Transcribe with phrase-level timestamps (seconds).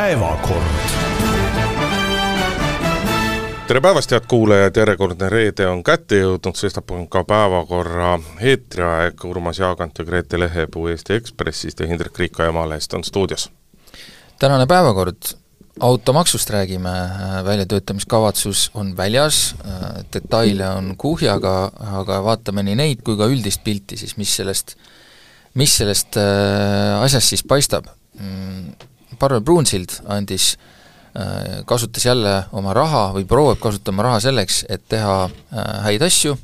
[0.00, 0.64] päevakord.
[3.66, 9.60] tere päevast, head kuulajad, järjekordne reede on kätte jõudnud, sestap on ka päevakorra eetriaeg, Urmas
[9.60, 13.50] Jaagant ja Grete Lehepuu Eesti Ekspressist ja Hindrek Riiko Emalehest on stuudios.
[14.38, 15.34] tänane päevakord,
[15.80, 16.96] automaksust räägime,
[17.44, 19.54] väljatöötamiskavatsus on väljas,
[20.14, 24.78] detaile on kuhjaga, aga vaatame nii neid kui ka üldist pilti siis, mis sellest,
[25.54, 27.92] mis sellest äh, asjast siis paistab.
[28.20, 28.72] Mm,
[29.18, 30.52] Parvel Pruunsild andis,
[31.16, 36.36] äh, kasutas jälle oma raha või proovib kasutama raha selleks, et teha äh, häid asju,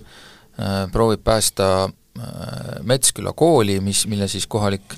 [0.58, 1.88] äh, proovib päästa
[2.88, 4.94] Metsküla kooli, mis, mille siis kohalik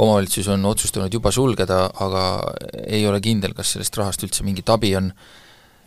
[0.00, 2.22] omavalitsus on otsustanud juba sulgeda, aga
[2.86, 5.10] ei ole kindel, kas sellest rahast üldse mingit abi on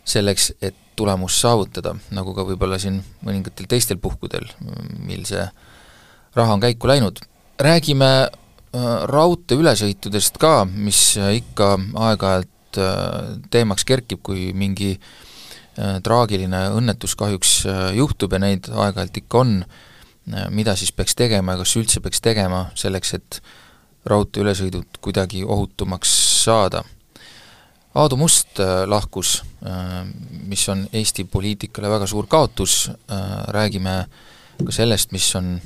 [0.06, 4.46] selleks, et tulemust saavutada, nagu ka võib-olla siin mõningatel teistel puhkudel,
[5.02, 5.42] mil see
[6.36, 7.18] raha on käiku läinud.
[7.58, 8.28] räägime
[8.76, 11.76] Äh, raudteeülesõitudest ka, mis äh, ikka
[12.08, 14.96] aeg-ajalt äh, teemaks kerkib, kui mingi
[15.76, 17.50] traagiline õnnetus kahjuks
[17.92, 19.50] juhtub ja neid aeg-ajalt ikka on,
[20.48, 23.40] mida siis peaks tegema ja kas üldse peaks tegema selleks, et
[24.08, 26.14] raudteeülesõidud kuidagi ohutumaks
[26.46, 26.80] saada.
[27.92, 28.56] Aadu Must
[28.88, 29.42] lahkus,
[30.48, 32.86] mis on Eesti poliitikale väga suur kaotus,
[33.52, 33.98] räägime
[34.64, 35.58] ka sellest, mis on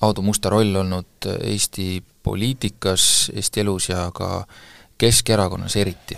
[0.00, 4.44] Aadu Musta roll olnud Eesti poliitikas, Eesti elus ja ka
[4.98, 6.16] Keskerakonnas eriti.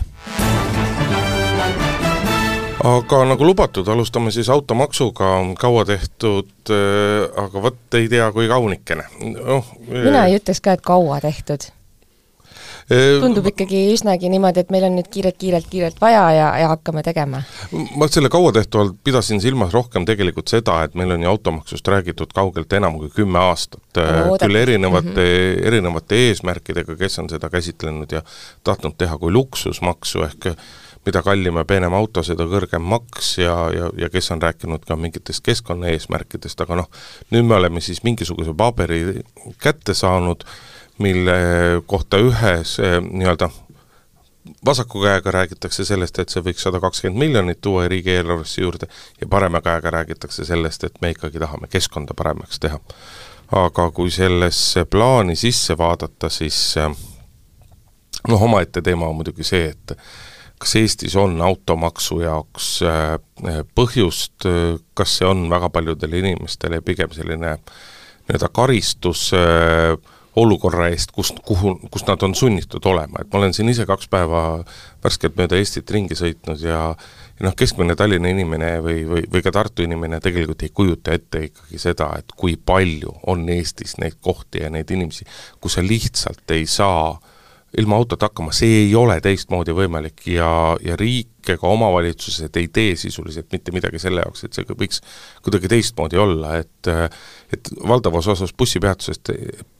[2.83, 9.03] aga nagu lubatud, alustame siis automaksuga, kaua tehtud, äh, aga vot ei tea, kui kaunikene
[9.45, 9.65] oh,.
[9.87, 11.67] mina ei ütleks ka, et kaua tehtud
[12.89, 17.03] tundub ikkagi üsnagi niimoodi, et meil on nüüd kiirelt, kiirelt, kiirelt vaja ja, ja hakkame
[17.05, 17.43] tegema.
[17.95, 21.87] ma selle kaua tehtu all pidasin silmas rohkem tegelikult seda, et meil on ju automaksust
[21.87, 25.67] räägitud kaugelt enam kui kümme aastat no,, küll erinevate mm, -hmm.
[25.67, 28.21] erinevate eesmärkidega, kes on seda käsitlenud ja
[28.63, 30.53] tahtnud teha kui luksusmaksu, ehk
[31.05, 34.97] mida kallim ja peenem auto, seda kõrgem maks ja, ja, ja kes on rääkinud ka
[34.99, 36.89] mingitest keskkonnaeesmärkidest, aga noh,
[37.33, 39.21] nüüd me oleme siis mingisuguse paberi
[39.63, 40.43] kätte saanud,
[40.99, 41.33] mille
[41.85, 43.49] kohta ühes eh, nii-öelda
[44.65, 48.89] vasaku käega räägitakse sellest, et see võiks sada kakskümmend miljonit tuua riigieelarvesse juurde
[49.21, 52.79] ja parema käega räägitakse sellest, et me ikkagi tahame keskkonda paremaks teha.
[53.51, 56.89] aga kui sellesse plaani sisse vaadata, siis eh,
[58.27, 59.95] noh, omaette teema on muidugi see, et
[60.59, 64.49] kas Eestis on automaksu jaoks eh, põhjust,
[64.93, 67.55] kas see on väga paljudele inimestele pigem selline
[68.29, 69.97] nii-öelda karistus äh,
[70.39, 74.09] olukorra eest, kust, kuhu, kus nad on sunnitud olema, et ma olen siin ise kaks
[74.11, 74.43] päeva
[75.03, 76.83] värskelt mööda Eestit ringi sõitnud ja
[77.39, 81.45] ja noh, keskmine Tallinna inimene või, või, või ka Tartu inimene tegelikult ei kujuta ette
[81.47, 85.27] ikkagi seda, et kui palju on Eestis neid kohti ja neid inimesi,
[85.61, 87.13] kus sa lihtsalt ei saa
[87.77, 90.49] ilma autota hakkama, see ei ole teistmoodi võimalik ja,
[90.83, 95.01] ja riik ega omavalitsused ei tee sisuliselt mitte midagi selle jaoks, et see võiks
[95.45, 96.91] kuidagi teistmoodi olla, et
[97.53, 99.31] et valdavas osas bussipeatusest,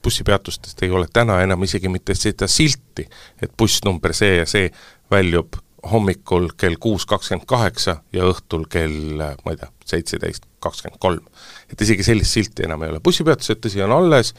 [0.03, 3.07] bussipeatustest ei ole täna enam isegi mitte seda silti,
[3.41, 4.69] et buss number see ja see
[5.11, 5.57] väljub
[5.91, 11.25] hommikul kell kuus kakskümmend kaheksa ja õhtul kell, ma ei tea, seitseteist kakskümmend kolm.
[11.71, 14.33] et isegi sellist silti enam ei ole, bussipeatused tõsi on alles,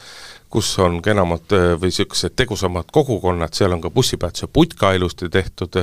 [0.51, 5.79] kus on kenamad äh, või niisugused tegusamad kogukonnad, seal on ka bussipeatuse putka ilusti tehtud,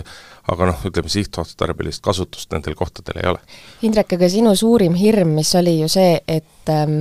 [0.53, 3.45] aga noh, ütleme sihtotstarbelist kasutust nendel kohtadel ei ole.
[3.89, 7.01] Indrek, aga sinu suurim hirm, mis oli ju see, et ähm,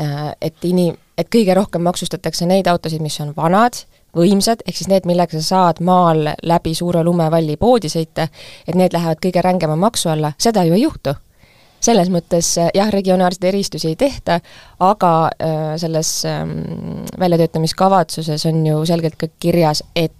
[0.00, 3.84] äh, et inim-, et kõige rohkem maksustatakse neid autosid, mis on vanad,
[4.16, 8.28] võimsad, ehk siis need, millega sa saad maal läbi suure lumevalli poodi sõita,
[8.66, 11.16] et need lähevad kõige rängema maksu alla, seda ju ei juhtu
[11.80, 14.40] selles mõttes äh, jah, regionaalseid eristusi ei tehta,
[14.80, 20.12] aga äh, selles ähm, väljatöötamiskavatsuses on ju selgelt ka kirjas, et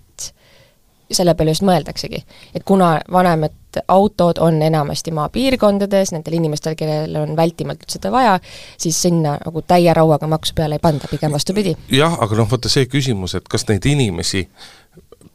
[1.13, 2.23] selle peale just mõeldaksegi.
[2.55, 3.55] et kuna vanemad
[3.89, 8.39] autod on enamasti maapiirkondades, nendel inimestel, kellel on vältimatult seda vaja,
[8.79, 11.77] siis sinna nagu täie rauaga maksu peale ei panda, pigem vastupidi.
[11.93, 14.49] jah, aga noh, vaata see küsimus, et kas neid inimesi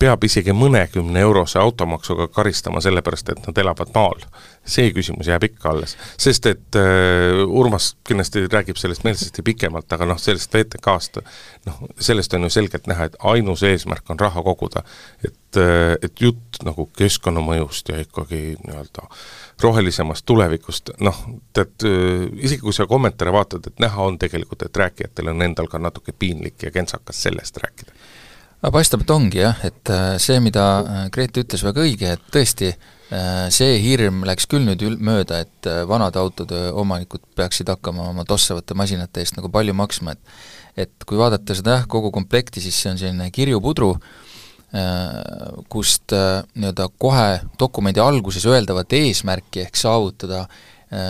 [0.01, 4.25] peab isegi mõnekümne eurose automaksuga karistama sellepärast, et nad elavad maal.
[4.61, 5.95] see küsimus jääb ikka alles.
[6.21, 11.21] sest et äh, Urmas kindlasti räägib sellest meelsasti pikemalt, aga noh, sellest VTK-st,
[11.65, 14.83] noh, sellest on ju selgelt näha, et ainus eesmärk on raha koguda.
[15.25, 19.09] et äh,, et jutt nagu keskkonnamõjust ja ikkagi nii-öelda
[19.61, 24.77] rohelisemast tulevikust, noh, tead äh,, isegi kui sa kommentaare vaatad, et näha on tegelikult, et
[24.77, 28.10] rääkijatel on endal ka natuke piinlik ja kentsakas sellest rääkida
[28.61, 32.25] aga paistab, et ongi jah, et äh, see, mida äh, Grete ütles, väga õige, et
[32.33, 32.69] tõesti,
[33.09, 38.25] äh, see hirm läks küll nüüd ül-, mööda, et vanade autode omanikud peaksid hakkama oma
[38.29, 40.49] tossavate masinate eest nagu palju maksma, et
[40.79, 43.89] et kui vaadata seda jah, kogu komplekti, siis see on selline kirjupudru,
[45.67, 47.25] kust nii-öelda kohe
[47.59, 50.45] dokumendi alguses öeldavat eesmärki ehk saavutada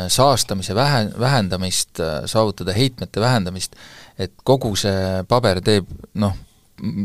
[0.09, 3.77] saastamise vähe, vähendamist, saavutada heitmete vähendamist,
[4.17, 6.33] et kogu see paber teeb noh,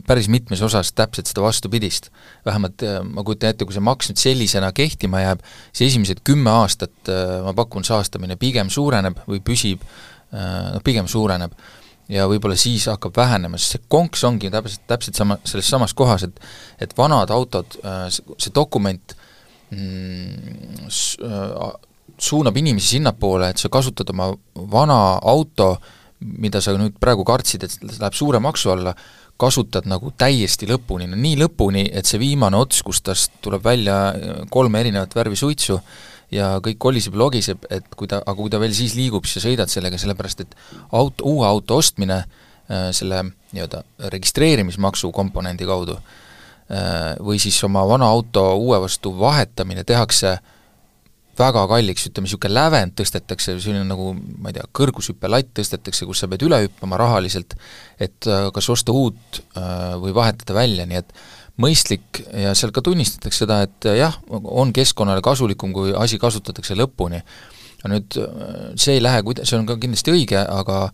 [0.06, 2.11] päris mitmes osas täpselt seda vastupidist.
[2.46, 5.43] vähemalt äh, ma kujutan ette, kui see maks nüüd sellisena kehtima jääb,
[5.73, 9.84] siis esimesed kümme aastat äh, ma pakun, saastamine pigem suureneb või püsib,
[10.32, 11.52] äh, noh pigem suureneb.
[12.08, 16.22] ja võib-olla siis hakkab vähenema, sest see konks ongi täpselt, täpselt sama, selles samas kohas,
[16.22, 16.40] et
[16.81, 17.75] et vanad autod,
[18.06, 19.17] see dokument
[19.75, 20.87] mm,
[22.19, 25.76] suunab inimesi sinnapoole, et sa kasutad oma vana auto,
[26.21, 28.95] mida sa nüüd praegu kartsid, et läheb suure maksu alla,
[29.37, 33.97] kasutad nagu täiesti lõpuni, no nii lõpuni, et see viimane ots, kust tast tuleb välja
[34.09, 35.77] äh, kolme erinevat värvi suitsu
[36.33, 39.43] ja kõik koliseb ja logiseb, et kui ta, aga kui ta veel siis liigub, siis
[39.43, 40.57] sa sõidad sellega, sellepärast et
[40.97, 43.85] auto, uue auto ostmine äh, selle nii-öelda
[44.17, 50.53] registreerimismaksu komponendi kaudu äh, või siis oma vana auto uue vastu vahetamine tehakse äh,
[51.38, 56.29] väga kalliks, ütleme niisugune lävend tõstetakse, selline nagu ma ei tea, kõrgushüppelatt tõstetakse, kus sa
[56.31, 57.56] pead üle hüppama rahaliselt,
[58.03, 61.12] et äh, kas osta uut äh, või vahetada välja, nii et
[61.62, 66.79] mõistlik ja seal ka tunnistatakse seda, et äh, jah, on keskkonnale kasulikum, kui asi kasutatakse
[66.79, 67.23] lõpuni.
[67.87, 68.17] nüüd
[68.75, 70.89] see ei lähe kuida-, see on ka kindlasti õige, aga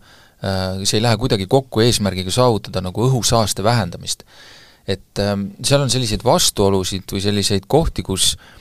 [0.83, 4.25] see ei lähe kuidagi kokku eesmärgiga saavutada nagu õhusaaste vähendamist.
[4.85, 5.21] et
[5.63, 8.52] seal on selliseid vastuolusid või selliseid kohti, kus äh,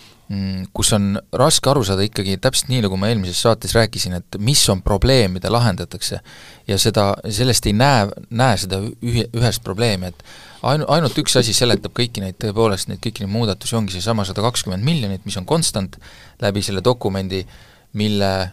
[0.73, 4.63] kus on raske aru saada ikkagi täpselt nii, nagu ma eelmises saates rääkisin, et mis
[4.73, 6.21] on probleem, mida lahendatakse.
[6.69, 10.25] ja seda, sellest ei näe, näe seda ühe, ühest probleemi, et
[10.63, 14.45] ainu-, ainult üks asi seletab kõiki neid, tõepoolest neid kõiki neid muudatusi, ongi seesama sada
[14.47, 15.99] kakskümmend miljonit, mis on konstant
[16.41, 17.43] läbi selle dokumendi,
[17.99, 18.49] mille äh,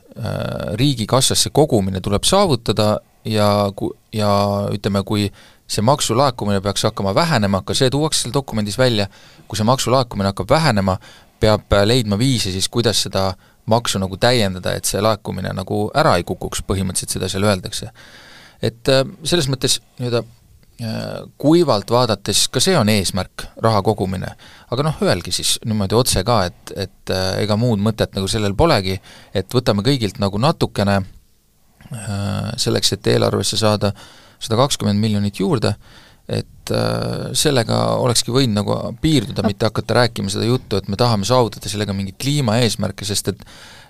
[0.75, 4.33] riigikassasse kogumine tuleb saavutada ja ku-, ja
[4.73, 5.29] ütleme, kui
[5.69, 9.07] see maksulaekumine peaks hakkama vähenema, ka see tuuakse seal dokumendis välja,
[9.47, 10.97] kui see maksulaekumine hakkab vähenema,
[11.39, 13.31] peab leidma viise siis, kuidas seda
[13.69, 17.91] maksu nagu täiendada, et see laekumine nagu ära ei kukuks, põhimõtteliselt seda seal öeldakse.
[18.61, 24.33] et äh, selles mõttes nii-öelda äh, kuivalt vaadates ka see on eesmärk, raha kogumine,
[24.71, 28.57] aga noh, öelge siis niimoodi otse ka, et, et äh, ega muud mõtet nagu sellel
[28.57, 28.99] polegi,
[29.33, 31.01] et võtame kõigilt nagu natukene
[32.59, 33.93] selleks, et eelarvesse saada
[34.39, 35.73] sada kakskümmend miljonit juurde,
[36.29, 41.27] et äh, sellega olekski võinud nagu piirduda, mitte hakata rääkima seda juttu, et me tahame
[41.27, 43.45] saavutada sellega mingeid kliimaeesmärke, sest et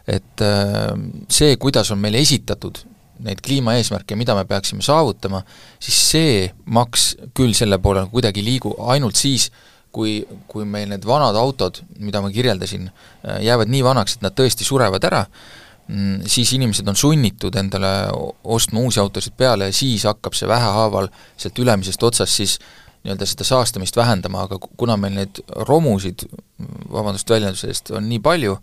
[0.10, 0.94] et äh,
[1.30, 2.80] see, kuidas on meile esitatud
[3.24, 5.44] neid kliimaeesmärke, mida me peaksime saavutama,
[5.84, 6.38] siis see
[6.72, 9.50] maks küll selle poole nagu kuidagi ei liigu, ainult siis,
[9.94, 14.38] kui, kui meil need vanad autod, mida ma kirjeldasin, äh, jäävad nii vanaks, et nad
[14.38, 15.26] tõesti surevad ära,
[16.30, 17.90] siis inimesed on sunnitud endale
[18.44, 22.60] ostma uusi autosid peale ja siis hakkab see vähehaaval sealt ülemisest otsast siis
[23.04, 25.40] nii-öelda seda saastamist vähendama, aga kuna meil neid
[25.70, 26.26] romusid,
[26.92, 28.58] vabandust väljenduse eest, on nii palju,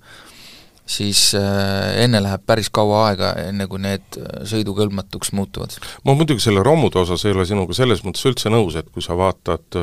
[0.87, 5.79] siis äh, enne läheb päris kaua aega, enne kui need sõidukõlbmatuks muutuvad.
[6.05, 9.17] ma muidugi selle romude osas ei ole sinuga selles mõttes üldse nõus, et kui sa
[9.19, 9.81] vaatad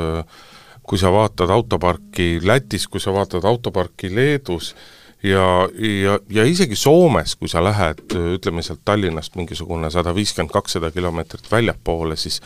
[0.83, 4.73] kui sa vaatad autoparki Lätis, kui sa vaatad autoparki Leedus,
[5.23, 5.69] ja,
[6.03, 8.03] ja, ja isegi Soomes, kui sa lähed,
[8.35, 12.41] ütleme sealt Tallinnast mingisugune sada viiskümmend, kakssada kilomeetrit väljapoole, siis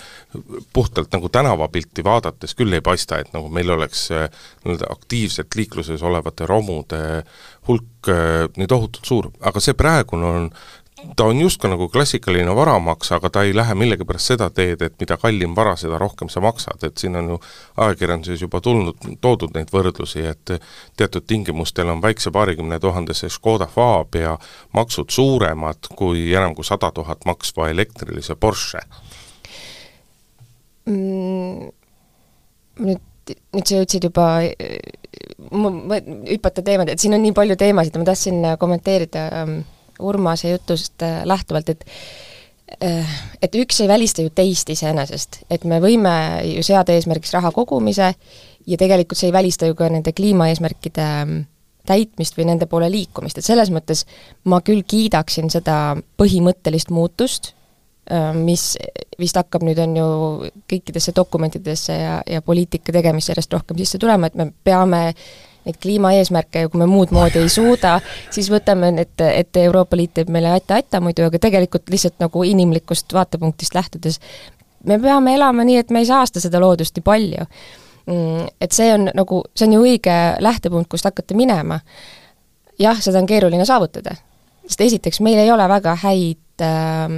[0.73, 4.27] puhtalt nagu tänavapilti vaadates küll ei paista, et nagu meil oleks äh,
[4.65, 7.01] nii-öelda aktiivselt liikluses olevate romude
[7.67, 10.51] hulk äh, nii tohutult suur, aga see praegune on
[11.15, 15.17] ta on justkui nagu klassikaline varamaks, aga ta ei lähe millegipärast seda teed, et mida
[15.21, 17.39] kallim vara, seda rohkem sa maksad, et siin on ju
[17.77, 20.55] ajakirjanduses juba tulnud, toodud neid võrdlusi, et
[20.97, 24.37] teatud tingimustel on väikse paarikümne tuhandese Škoda Fab ja
[24.73, 28.81] maksud suuremad kui enam kui sada tuhat maksva elektrilise Porsche
[30.85, 31.69] mm,.
[32.77, 34.25] Nüüd nüüd sa jõudsid juba
[35.51, 35.97] ma, ma,
[36.29, 39.57] hüpata teemad, et siin on nii palju teemasid ja ma tahtsin kommenteerida ähm,
[39.99, 41.85] Urmase jutust äh, lähtuvalt, et
[42.83, 46.13] äh, et üks ei välista ju teist iseenesest, et me võime
[46.45, 48.13] ju seada eesmärgiks raha kogumise
[48.67, 51.45] ja tegelikult see ei välista ju ka nende kliimaeesmärkide mm,
[51.87, 54.03] täitmist või nende poole liikumist, et selles mõttes
[54.51, 57.53] ma küll kiidaksin seda põhimõttelist muutust,
[58.11, 58.73] äh, mis
[59.19, 60.07] vist hakkab nüüd, on ju,
[60.69, 65.01] kõikidesse dokumentidesse ja, ja poliitika tegemisse järjest rohkem sisse tulema, et me peame
[65.67, 67.97] neid kliimaeesmärke ja kui me muud moodi ei suuda,
[68.33, 73.13] siis võtame, et, et Euroopa Liit teeb meile aita-aita muidu, aga tegelikult lihtsalt nagu inimlikust
[73.13, 74.21] vaatepunktist lähtudes
[74.87, 77.45] me peame elama nii, et me ei saasta seda loodust nii palju.
[78.07, 81.79] Mm, et see on nagu, see on ju õige lähtepunkt, kust hakata minema.
[82.79, 84.13] jah, seda on keeruline saavutada,
[84.67, 87.15] sest esiteks meil ei ole väga häid äh,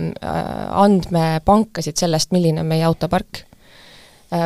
[0.84, 3.44] andmepankasid sellest, milline on meie autopark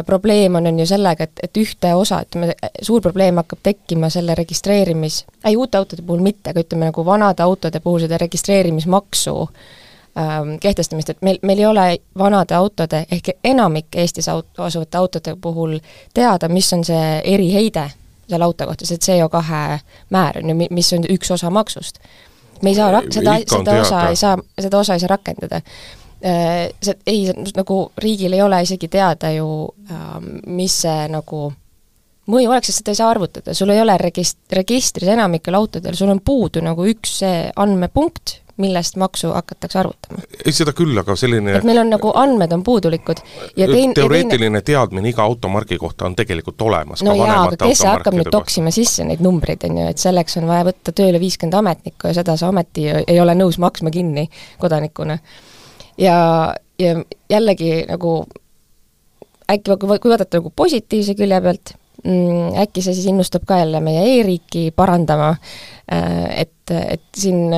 [0.06, 4.36] probleem on, on ju sellega, et, et ühte osa, ütleme, suur probleem hakkab tekkima selle
[4.36, 10.56] registreerimis, ei uute autode puhul mitte, aga ütleme nagu vanade autode puhul seda registreerimismaksu ähm,
[10.64, 11.88] kehtestamist, et meil, meil ei ole
[12.18, 15.80] vanade autode ehk enamik Eestis aut-, asuvate autode puhul
[16.14, 17.90] teada, mis on see eriheide
[18.30, 19.42] selle auto kohta, see CO2
[20.16, 22.00] määr on ju, mis on üks osa maksust.
[22.62, 26.13] me ei saa rak-, seda, seda osa ei saa, seda osa ei saa rakendada Äh,
[26.24, 27.26] see ei,
[27.56, 29.48] nagu riigil ei ole isegi teada ju,
[29.92, 31.50] ähm, mis see nagu
[32.32, 36.14] mõju oleks, sest seda ei saa arvutada, sul ei ole regist-, registris enamikel autodel, sul
[36.14, 40.22] on puudu nagu üks see andmepunkt, millest maksu hakatakse arvutama.
[40.46, 43.24] ei, seda küll, aga selline et meil on nagu andmed on puudulikud
[43.58, 44.66] ja tein-, teoreetiline teine...
[44.68, 47.02] teadmine iga automargi kohta on tegelikult olemas.
[47.04, 50.46] no jaa, aga kes hakkab nüüd toksima sisse neid numbreid, on ju, et selleks on
[50.52, 54.30] vaja võtta tööle viiskümmend ametnikku ja seda sa ometi ei ole nõus maksma kinni
[54.62, 55.18] kodanikuna
[55.98, 56.18] ja,
[56.80, 56.96] ja
[57.30, 58.24] jällegi nagu
[59.52, 61.74] äkki, kui vaadata nagu positiivse külje pealt,
[62.04, 65.34] mm, äkki see siis innustab ka jälle meie e-riiki parandama,
[65.92, 67.54] äh, et, et siin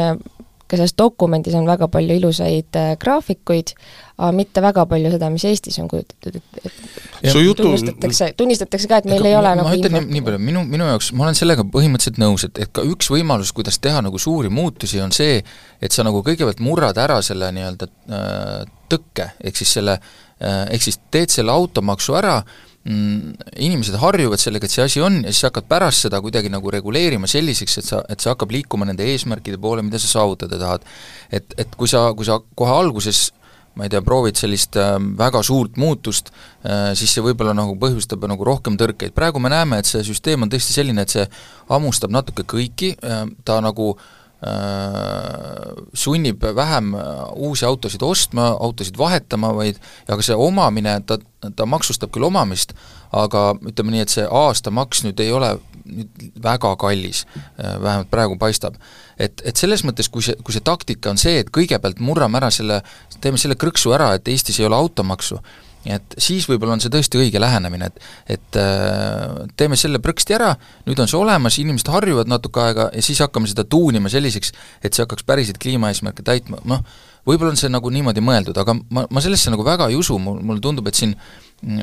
[0.70, 3.74] ka selles dokumendis on väga palju ilusaid äh, graafikuid,
[4.18, 7.64] aga mitte väga palju seda, mis Eestis on kujutatud, et, et ja, jutu...
[7.64, 10.42] tunnistatakse, tunnistatakse ka, et meil Ega, ei ole ma, nagu ma ütlen nii, nii palju,
[10.50, 14.02] minu, minu jaoks, ma olen sellega põhimõtteliselt nõus, et, et ka üks võimalus, kuidas teha
[14.06, 15.42] nagu suuri muutusi, on see,
[15.84, 20.88] et sa nagu kõigepealt murrad ära selle nii-öelda äh, tõkke, ehk siis selle äh,, ehk
[20.90, 22.40] siis teed selle automaksu ära
[22.86, 27.30] inimesed harjuvad sellega, et see asi on, ja siis hakkad pärast seda kuidagi nagu reguleerima
[27.30, 30.86] selliseks, et sa, et see hakkab liikuma nende eesmärkide poole, mida sa saavutada tahad.
[31.34, 33.32] et, et kui sa, kui sa kohe alguses
[33.76, 38.24] ma ei tea, proovid sellist äh, väga suurt muutust äh,, siis see võib-olla nagu põhjustab
[38.30, 41.26] nagu rohkem tõrkeid, praegu me näeme, et see süsteem on tõesti selline, et see
[41.72, 44.25] hammustab natuke kõiki äh,, ta nagu Äh,
[45.94, 47.04] sunnib vähem äh,
[47.36, 51.18] uusi autosid ostma, autosid vahetama, vaid aga see omamine, ta,
[51.56, 52.76] ta maksustab küll omamist,
[53.16, 58.38] aga ütleme nii, et see aastamaks nüüd ei ole nüüd väga kallis, äh, vähemalt praegu
[58.42, 58.76] paistab.
[59.18, 62.52] et, et selles mõttes, kui see, kui see taktika on see, et kõigepealt murrame ära
[62.52, 62.82] selle,
[63.22, 65.40] teeme selle krõksu ära, et Eestis ei ole automaksu,
[65.86, 70.54] et siis võib-olla on see tõesti õige lähenemine, et et äh, teeme selle prõksti ära,
[70.88, 74.94] nüüd on see olemas, inimesed harjuvad natuke aega ja siis hakkame seda tuunima selliseks, et
[74.94, 76.84] see hakkaks päriselt kliimaeesmärke täitma, noh,
[77.28, 80.42] võib-olla on see nagu niimoodi mõeldud, aga ma, ma sellesse nagu väga ei usu, mul,
[80.42, 81.16] mulle tundub, et siin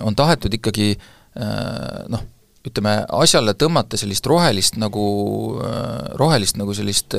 [0.03, 2.27] on tahetud ikkagi äh, noh,
[2.63, 5.07] ütleme, asjale tõmmata sellist rohelist nagu,
[5.63, 7.17] äh, rohelist nagu sellist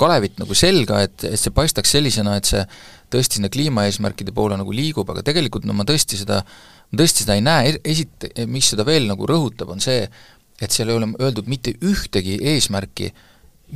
[0.00, 2.64] kalevit nagu selga, et, et see paistaks sellisena, et see
[3.12, 6.40] tõesti sinna kliimaeesmärkide poole nagu liigub, aga tegelikult no ma tõesti seda,
[6.90, 10.04] ma tõesti seda ei näe, esit-, mis seda veel nagu rõhutab, on see,
[10.60, 13.10] et seal ei ole öeldud mitte ühtegi eesmärki,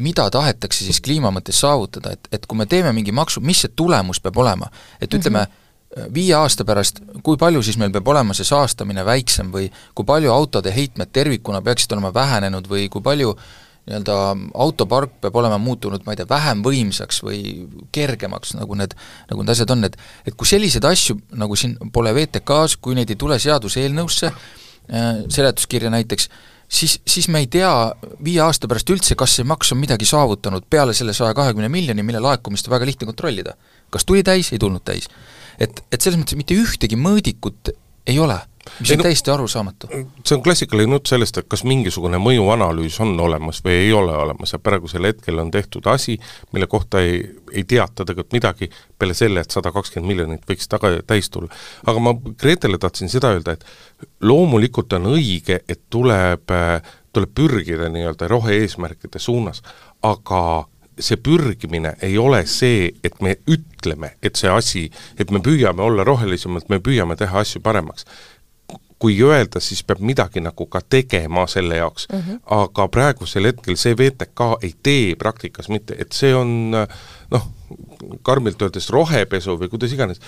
[0.04, 3.74] mida tahetakse siis kliima mõttes saavutada, et, et kui me teeme mingi maksu, mis see
[3.76, 6.14] tulemus peab olema, et ütleme mm, -hmm.
[6.14, 10.32] viie aasta pärast, kui palju siis meil peab olema see saastamine väiksem või kui palju
[10.32, 14.14] autode heitmed tervikuna peaksid olema vähenenud või kui palju äh, nii-öelda
[14.64, 17.40] autopark peab olema muutunud, ma ei tea, vähem võimsaks või
[17.92, 18.96] kergemaks, nagu need,
[19.28, 23.12] nagu need asjad on, et et kui selliseid asju, nagu siin pole VTK-s, kui neid
[23.12, 26.30] ei tule seaduseelnõusse äh,, seletuskirja näiteks,
[26.68, 27.70] siis, siis me ei tea
[28.24, 32.06] viie aasta pärast üldse, kas see maks on midagi saavutanud peale selle saja kahekümne miljoni,
[32.06, 33.56] mille laekumist on väga lihtne kontrollida.
[33.90, 35.12] kas tuli täis, ei tulnud täis.
[35.60, 37.74] et, et selles mõttes mitte ühtegi mõõdikut
[38.06, 38.40] ei ole
[38.80, 39.88] mis on no, täiesti arusaamatu.
[40.25, 44.54] see on klassikaline jutt sellest, et kas mingisugune mõjuanalüüs on olemas või ei ole olemas
[44.54, 46.18] ja praegusel hetkel on tehtud asi,
[46.52, 47.21] mille kohta ei,
[47.52, 51.52] ei teata tegelikult midagi peale selle, et sada kakskümmend miljonit võiks taga, täis tulla.
[51.87, 53.64] aga ma Gretele tahtsin seda öelda, et
[54.21, 56.54] loomulikult on õige, et tuleb,
[57.12, 59.62] tuleb pürgida nii-öelda rohe-eesmärkide suunas,
[60.02, 60.44] aga
[61.00, 64.85] see pürgimine ei ole see, et me ütleme, et see asi,
[65.18, 68.06] et me püüame olla rohelisemad, me püüame teha asju paremaks
[68.98, 72.20] kui öelda, siis peab midagi nagu ka tegema selle jaoks mm.
[72.20, 72.40] -hmm.
[72.60, 76.70] aga praegusel hetkel see VTK ei tee praktikas mitte, et see on
[77.30, 77.48] noh,
[78.23, 80.20] karmilt öeldes rohepesu või kuidas iganes,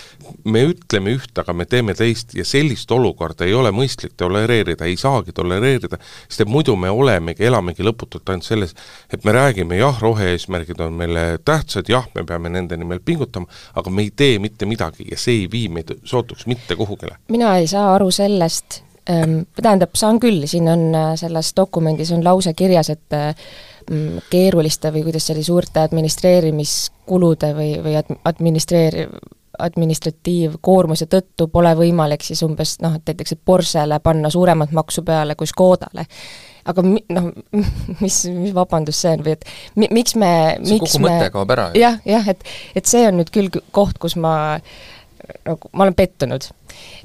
[0.44, 4.96] me ütleme üht, aga me teeme teist ja sellist olukorda ei ole mõistlik tolereerida, ei
[5.00, 8.74] saagi tolereerida, sest et muidu me olemegi, elamegi lõputult ainult selles,
[9.12, 13.92] et me räägime jah, rohe-eesmärgid on meile tähtsad, jah, me peame nende nimel pingutama, aga
[13.92, 17.16] me ei tee mitte midagi ja see ei vii meid sootuks mitte kuhugile.
[17.28, 22.24] mina ei saa aru sellest, ähm, tähendab, saan küll, siin on äh, selles dokumendis on
[22.24, 23.34] lause kirjas, et äh,
[23.86, 25.84] Mm, keeruliste või kuidas see oli, suurte
[27.06, 29.08] administreerimiskulude või, või ad-, administreeri-,
[29.58, 35.34] administratiivkoormuse tõttu pole võimalik siis umbes noh, et näiteks, et Porschele panna suuremat maksu peale
[35.34, 36.06] kui Škodale.
[36.64, 37.30] aga mi-, noh,
[38.02, 39.46] mis, mis vabandus see on või et
[39.76, 41.80] mi-, miks me see miks kogu me mõte kaob ära ju.
[41.80, 42.44] jah, jah, et,
[42.74, 44.60] et see on nüüd küll koht, kus ma
[45.46, 46.50] nagu, ma olen pettunud.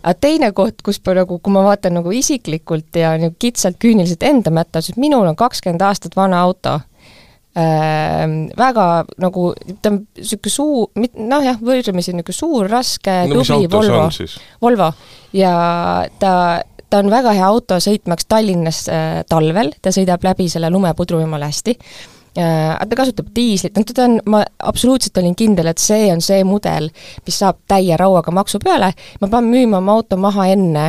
[0.03, 4.23] aga teine koht, kus ma nagu, kui ma vaatan nagu isiklikult ja nagu kitsalt küüniliselt
[4.27, 6.81] enda mätta, siis minul on kakskümmend aastat vana auto
[7.57, 8.25] äh,
[8.57, 8.87] väga
[9.21, 14.07] nagu ta on niisugune suur, noh jah, võrdlemisi niisugune suur, raske no,, tubli Volvo,
[14.61, 14.91] Volvo.
[15.35, 15.53] Ja
[16.19, 16.33] ta
[16.91, 21.47] ta on väga hea auto sõitmaks Tallinnas äh, talvel, ta sõidab läbi selle lumepudru jumala
[21.51, 21.77] hästi.
[22.31, 22.79] Äh,.
[22.87, 26.87] ta kasutab diislit, noh teda on, ma absoluutselt olin kindel, et see on see mudel,
[27.25, 30.85] mis saab täie rauaga maksu peale, ma pean müüma oma auto maha enne,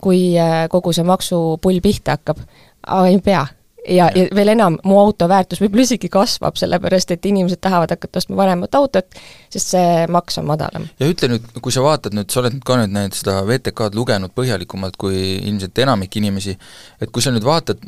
[0.00, 2.40] kui äh, kogu see maksupull pihta hakkab.
[2.86, 3.44] aga ei pea
[3.88, 8.20] ja, ja veel enam, mu auto väärtus võib-olla isegi kasvab, sellepärast et inimesed tahavad hakata
[8.22, 9.18] ostma vanemat autot,
[9.52, 10.88] sest see maks on madalam.
[11.00, 14.34] ja ütle nüüd, kui sa vaatad nüüd, sa oled ka nüüd need, seda VTK-d lugenud
[14.36, 16.56] põhjalikumalt kui ilmselt enamik inimesi,
[17.00, 17.82] et kui sa nüüd vaatad,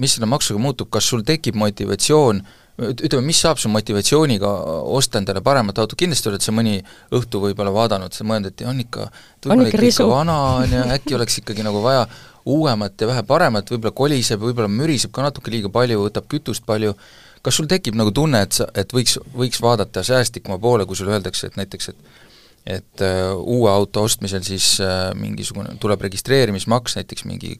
[0.00, 2.42] mis selle maksuga muutub, kas sul tekib motivatsioon
[2.80, 4.50] ütleme, mis saab su motivatsiooniga
[4.96, 6.78] osta endale paremat autot, kindlasti oled sa mõni
[7.16, 9.08] õhtu võib-olla vaadanud, sa mõelnud, et on ikka,
[9.44, 12.06] võib-olla ikka, ikka vana on ja äkki oleks ikkagi nagu vaja
[12.44, 16.94] uuemat ja vähe paremat, võib-olla koliseb, võib-olla müriseb ka natuke liiga palju, võtab kütust palju,
[17.42, 21.16] kas sul tekib nagu tunne, et sa, et võiks, võiks vaadata säästlikuma poole, kui sulle
[21.16, 22.18] öeldakse, et näiteks, et
[22.70, 27.54] et uh, uue auto ostmisel siis uh, mingisugune, tuleb registreerimismaks näiteks mingi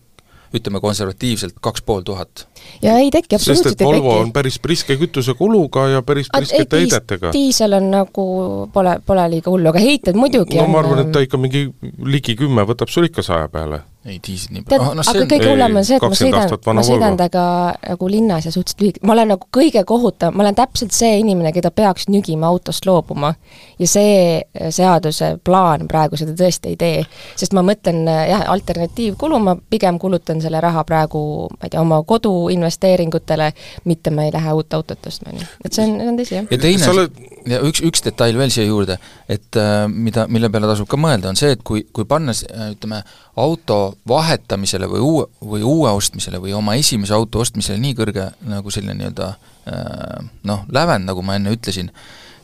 [0.54, 2.46] ütleme konservatiivselt kaks pool tuhat.
[2.82, 3.88] ja ei teki, absoluutselt ei teki.
[3.88, 7.32] Volvo on päris priske kütusekuluga ja päris priskete heidetega.
[7.32, 8.26] diisel on nagu,
[8.74, 11.68] pole, pole liiga hullu, aga heited muidugi no on ma arvan, et ta ikka mingi
[12.04, 15.74] ligi kümme võtab sul ikka saja peale ei diislit nii palju, no, aga kõige hullem
[15.76, 17.42] on see, et ma sõidan, ma sõidan temaga
[17.84, 21.52] nagu linnas ja suhteliselt lühike, ma olen nagu kõige kohutav, ma olen täpselt see inimene,
[21.52, 23.34] keda peaks nügima autost loobuma.
[23.78, 24.40] ja see
[24.72, 27.04] seaduse plaan praegu seda tõesti ei tee.
[27.36, 31.22] sest ma mõtlen jah, alternatiivkulu, ma pigem kulutan selle raha praegu,
[31.58, 33.52] ma ei tea, oma kodu investeeringutele,
[33.84, 35.50] mitte ma ei lähe uut autot ostma, on ju.
[35.64, 36.48] et see on, see on tõsi, jah.
[36.50, 37.24] ja teine, oled...
[37.52, 38.96] ja üks, üks detail veel siia juurde,
[39.28, 43.04] et äh, mida, mille peale tasub ka mõelda, on see, et kui, kui panna ütleme,
[43.40, 43.78] auto
[44.08, 48.96] vahetamisele või uue, või uue ostmisele või oma esimese auto ostmisele nii kõrge nagu selline
[48.98, 51.90] nii-öelda äh, noh, lävend, nagu ma enne ütlesin,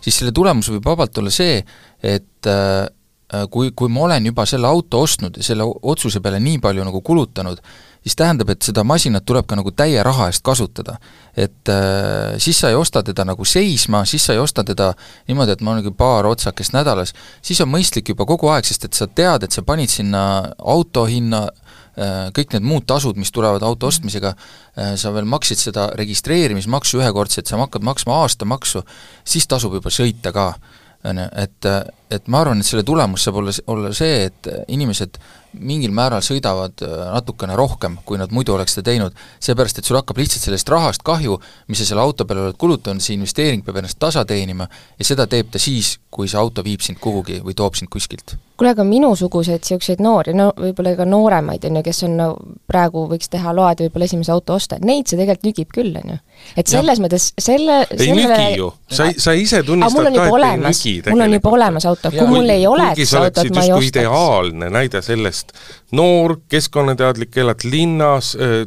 [0.02, 1.60] siis selle tulemus võib vabalt olla see,
[2.02, 2.86] et äh,
[3.50, 7.02] kui, kui ma olen juba selle auto ostnud ja selle otsuse peale nii palju nagu
[7.04, 7.62] kulutanud,
[8.06, 10.96] siis tähendab, et seda masinat tuleb ka nagu täie raha eest kasutada.
[11.36, 14.94] et äh, siis sa ei osta teda nagu seisma, siis sa ei osta teda
[15.28, 18.94] niimoodi, et ma olen paar otsakest nädalas, siis on mõistlik juba kogu aeg, sest et
[18.94, 20.22] sa tead, et sa panid sinna
[20.58, 25.60] auto hinna äh,, kõik need muud tasud, mis tulevad auto ostmisega äh,, sa veel maksid
[25.60, 28.86] seda registreerimismaksu ühekordselt, sa hakkad maksma aastamaksu,
[29.26, 30.52] siis tasub juba sõita ka
[31.04, 31.68] on ju, et,
[32.10, 35.18] et ma arvan, et selle tulemus saab olla, olla see, et inimesed
[35.56, 39.98] mingil määral sõidavad äh, natukene rohkem, kui nad muidu oleks seda teinud, seepärast et sul
[40.00, 41.38] hakkab lihtsalt sellest rahast kahju,
[41.70, 45.28] mis sa selle auto peale oled kulutanud, see investeering peab ennast tasa teenima ja seda
[45.30, 48.36] teeb ta siis, kui see auto viib sind kuhugi või toob sind kuskilt.
[48.56, 52.28] Kuule, aga minusuguseid niisuguseid noori, no võib-olla ka nooremaid, on ju, kes on no,
[52.68, 56.14] praegu võiks teha load ja võib-olla esimese auto osta, neid see tegelikult nügib küll, on
[56.14, 56.18] ju.
[56.62, 57.04] et selles ja.
[57.04, 58.38] mõttes selle ei sellele...
[58.40, 61.88] nügi ju, sa, sa ise tunnistad ka, et olemas, ei nügi mul on juba olemas
[61.90, 63.90] auto, kui mul ei oleks autot, ma ei ostaks.
[63.92, 65.52] ideaalne näide sellest,
[65.96, 68.64] noor, keskkonnateadlik, elad linnas, äh,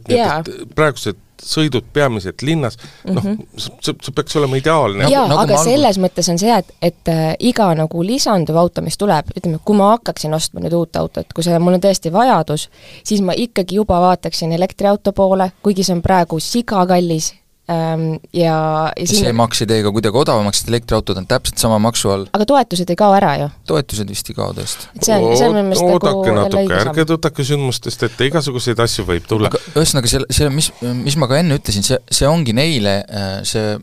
[0.76, 5.10] praegused sõidud peamiselt linnas, noh mm -hmm., see, see peaks olema ideaalne.
[5.10, 6.08] jaa nagu, aga selles algul...
[6.08, 9.92] mõttes on see, et, et äh, iga nagu lisanduv auto, mis tuleb, ütleme, kui ma
[9.96, 12.70] hakkaksin ostma nüüd uut autot, kui see, mul on tõesti vajadus,
[13.04, 18.56] siis ma ikkagi juba vaataksin elektriauto poole, kuigi see on praegu siga kallis Ähm, ja,
[18.98, 19.28] ja siin...
[19.28, 22.26] see ei tee ka kuidagi odavamaks, sest elektriautod on täpselt sama maksu all.
[22.34, 23.50] aga toetused ei kao ära ju?
[23.70, 24.90] toetused vist ei kao tõesti.
[24.98, 25.10] et
[25.44, 29.54] nagu oodake natuke, ärge tõtake sündmustest ette, igasuguseid asju võib tulla.
[29.76, 30.72] ühesõnaga, see, see, mis,
[31.04, 33.78] mis ma ka enne ütlesin, see, see ongi neile, äh, see,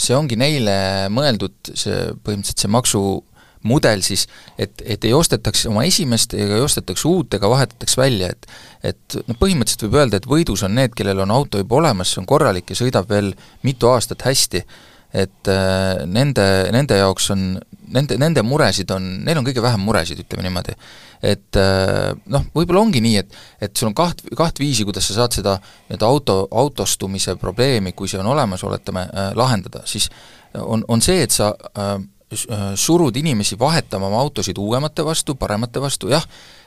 [0.00, 0.76] see ongi neile
[1.12, 3.02] mõeldud, see põhimõtteliselt see maksu
[3.66, 4.26] mudel siis,
[4.58, 8.50] et, et ei ostetaks oma esimest ega ei ostetaks uut ega vahetataks välja, et
[8.86, 12.22] et noh, põhimõtteliselt võib öelda, et võidus on need, kellel on auto juba olemas, see
[12.22, 13.32] on korralik ja sõidab veel
[13.66, 14.62] mitu aastat hästi,
[15.16, 17.44] et äh, nende, nende jaoks on,
[17.94, 20.74] nende, nende muresid on, neil on kõige vähem muresid, ütleme niimoodi.
[21.22, 25.22] et äh, noh, võib-olla ongi nii, et, et sul on kaht, kaht viisi, kuidas sa
[25.22, 30.10] saad seda nii-öelda auto, autostumise probleemi, kui see on olemas, oletame äh,, lahendada, siis
[30.54, 31.96] on, on see, et sa äh,
[32.74, 36.24] surud inimesi vahetama oma autosid uuemate vastu, paremate vastu, jah,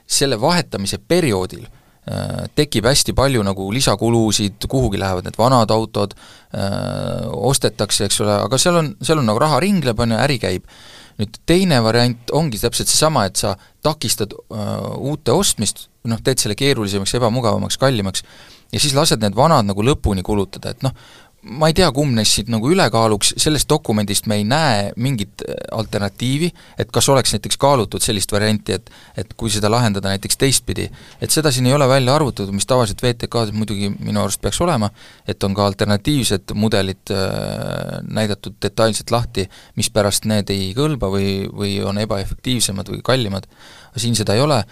[0.08, 6.16] selle vahetamise perioodil äh, tekib hästi palju nagu lisakulusid, kuhugi lähevad need vanad autod,
[6.56, 10.40] äh, ostetakse, eks ole, aga seal on, seal on nagu raha ringleb, on ju, äri
[10.42, 10.72] käib.
[11.20, 13.50] nüüd teine variant ongi täpselt seesama, et sa
[13.84, 18.24] takistad uute ostmist, noh, teed selle keerulisemaks, ebamugavamaks, kallimaks,
[18.72, 20.96] ja siis lased need vanad nagu lõpuni kulutada, et noh,
[21.42, 25.56] ma ei tea, kumb neist siit nagu ülekaaluks, sellest dokumendist me ei näe mingit äh,
[25.76, 26.50] alternatiivi,
[26.80, 30.90] et kas oleks näiteks kaalutud sellist varianti, et et kui seda lahendada näiteks teistpidi,
[31.22, 34.92] et seda siin ei ole välja arvutatud, mis tavaliselt VTK-des muidugi minu arust peaks olema,
[35.28, 39.48] et on ka alternatiivsed mudelid äh, näidatud detailselt lahti,
[39.80, 43.48] mispärast need ei kõlba või, või on ebaefektiivsemad või kallimad,
[43.96, 44.64] siin seda ei ole.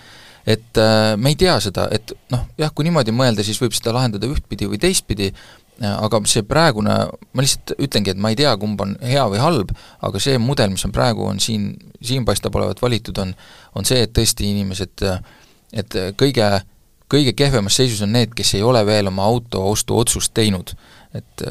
[0.47, 3.91] Et äh, me ei tea seda, et noh, jah, kui niimoodi mõelda, siis võib seda
[3.95, 5.33] lahendada ühtpidi või teistpidi,
[5.81, 6.93] aga see praegune,
[7.33, 10.71] ma lihtsalt ütlengi, et ma ei tea, kumb on hea või halb, aga see mudel,
[10.73, 13.35] mis on praegu, on siin, siin paistab olevat valitud, on
[13.77, 15.05] on see, et tõesti inimesed,
[15.77, 16.49] et kõige,
[17.11, 20.73] kõige kehvemas seisus on need, kes ei ole veel oma auto ostuotsust teinud.
[21.15, 21.43] Et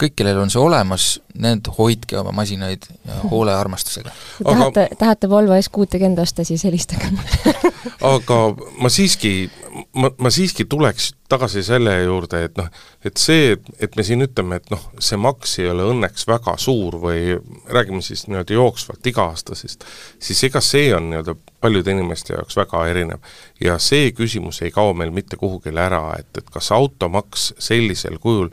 [0.00, 1.06] kõik, kellel on see olemas,
[1.40, 4.12] need hoidke oma masinaid ja hoole armastusega.
[4.44, 7.54] tahate, tahate Volvo S60 enda osta, siis helistage mulle
[8.14, 8.38] aga
[8.80, 9.50] ma siiski,
[9.94, 12.66] ma, ma siiski tuleks tagasi selle juurde, et noh,
[13.06, 16.96] et see, et me siin ütleme, et noh, see maks ei ole õnneks väga suur
[17.02, 17.36] või
[17.70, 19.86] räägime siis nii-öelda jooksvalt iga-aastasest,
[20.18, 23.20] siis ega see on nii-öelda paljude inimeste jaoks väga erinev.
[23.60, 28.50] ja see küsimus ei kao meil mitte kuhugile ära, et, et kas automaks sellisel kujul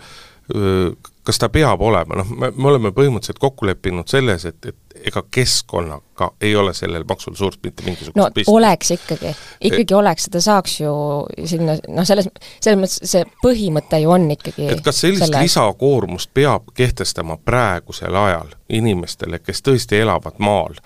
[1.27, 5.23] kas ta peab olema, noh, me, me oleme põhimõtteliselt kokku leppinud selles, et, et ega
[5.31, 8.53] keskkonnaga ei ole sellel maksul suurt mitte mingisugust no pistmist.
[8.55, 10.93] oleks ikkagi, ikkagi et, oleks, seda saaks ju
[11.45, 12.29] sinna, noh selles,
[12.63, 15.43] selles mõttes see põhimõte ju on ikkagi et kas sellist selle...
[15.43, 20.79] lisakoormust peab kehtestama praegusel ajal inimestele, kes tõesti elavad maal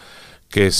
[0.51, 0.79] kes,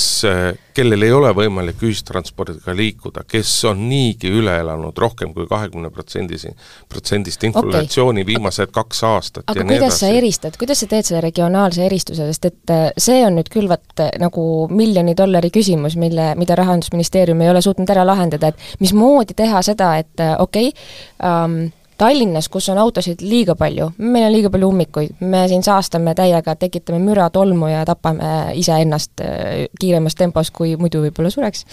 [0.75, 6.51] kellel ei ole võimalik ühistranspordiga liikuda, kes on niigi üle elanud rohkem kui kahekümne protsendisi,
[6.91, 8.33] protsendist inflatsiooni okay.
[8.33, 12.73] viimased kaks aastat aga kuidas sa eristad, kuidas sa teed selle regionaalse eristuse, sest et
[12.73, 17.51] äh, see on nüüd küll vaat äh, nagu miljoni dollari küsimus, mille, mida Rahandusministeerium ei
[17.51, 21.61] ole suutnud ära lahendada, et mismoodi teha seda, et äh, okei okay, um,,
[22.01, 26.55] Tallinnas, kus on autosid liiga palju, meil on liiga palju ummikuid, me siin saastame täiega,
[26.57, 31.67] tekitame müra, tolmu ja tapame iseennast äh, kiiremas tempos, kui muidu võib-olla sureks.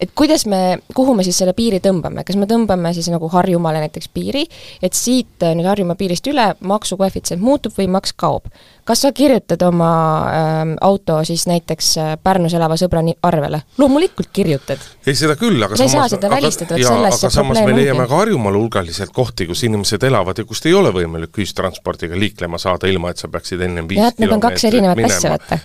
[0.00, 3.82] Et kuidas me, kuhu me siis selle piiri tõmbame, kas me tõmbame siis nagu Harjumaale
[3.84, 4.46] näiteks piiri,
[4.82, 8.48] et siit äh, nüüd Harjumaa piirist üle maksukoefitsient muutub või maks kaob?
[8.90, 9.90] kas sa kirjutad oma
[10.26, 13.60] äh, auto siis näiteks äh, Pärnus elava sõbra arvele?
[13.78, 14.80] loomulikult kirjutad.
[15.06, 17.74] ei, seda küll, aga sa ei saa seda välistada, et selles see probleem ongi.
[17.74, 22.18] me leiame ka Harjumaal hulgaliselt kohti, kus inimesed elavad ja kust ei ole võimalik ühistranspordiga
[22.18, 25.60] liiklema saada, ilma et sa peaksid ennem viis jah, need on kaks erinevat asja, vaata.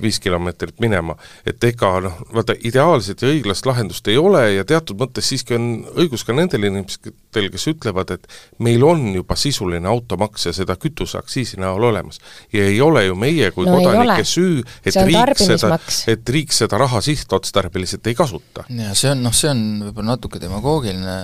[0.00, 1.18] viis kilomeetrit minema.
[1.46, 5.68] et ega noh, vaata ideaalset ja õiglast lahendust ei ole ja teatud mõttes siiski on
[5.98, 8.28] õigus ka nendel inimestel, kes ütlevad, et
[8.64, 12.20] meil on juba sisuline automaks ja seda kütuseaktsiisi näol olemas.
[12.52, 15.78] ja ei ole ju meie kui no kodanike süü, et riik seda,
[16.10, 18.64] et riik seda raha sihtotstarbeliselt ei kasuta.
[18.70, 21.18] ja see on noh, see on võib-olla natuke demagoogiline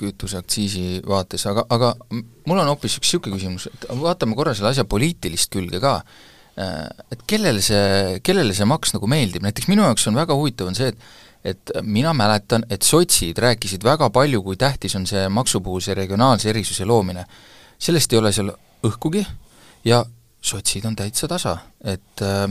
[0.00, 4.86] kütuseaktsiisi vaates, aga, aga mul on hoopis üks niisugune küsimus, et vaatame korra selle asja
[4.88, 5.98] poliitilist külge ka,
[6.56, 10.70] äh, et kellele see, kellele see maks nagu meeldib, näiteks minu jaoks on väga huvitav,
[10.70, 15.28] on see, et et mina mäletan, et sotsid rääkisid väga palju, kui tähtis on see
[15.28, 17.24] maksu puhul see regionaalse erisuse loomine.
[17.78, 18.50] sellest ei ole seal
[18.84, 19.24] õhkugi
[19.84, 20.04] ja
[20.40, 22.50] sotsid on täitsa tasa, et äh,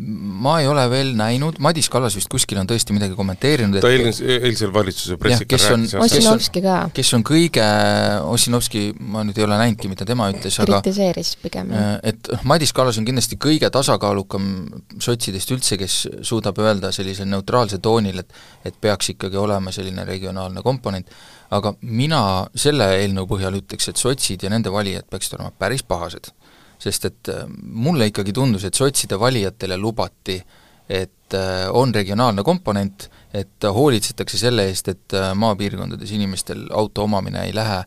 [0.00, 3.90] ma ei ole veel näinud, Madis Kallas vist kuskil on tõesti midagi kommenteerinud, et ta
[3.92, 6.76] eelmise, eilsel valitsuse pressikal rääkis Ossinovski ka.
[6.96, 7.66] kes on kõige,
[8.32, 11.74] Ossinovski, ma nüüd ei ole näinudki, mida tema ütles, aga kritiseeris pigem.
[11.76, 14.48] Äh, et noh, Madis Kallas on kindlasti kõige tasakaalukam
[14.96, 20.62] sotsidest üldse, kes suudab öelda sellisel neutraalsel toonil, et et peaks ikkagi olema selline regionaalne
[20.64, 21.08] komponent,
[21.52, 26.32] aga mina selle eelnõu põhjal ütleks, et sotsid ja nende valijad peaksid olema päris pahased
[26.82, 30.38] sest et äh, mulle ikkagi tundus, et sotside valijatele lubati,
[30.88, 37.46] et äh, on regionaalne komponent, et hoolitsetakse selle eest, et äh, maapiirkondades inimestel auto omamine
[37.46, 37.84] ei lähe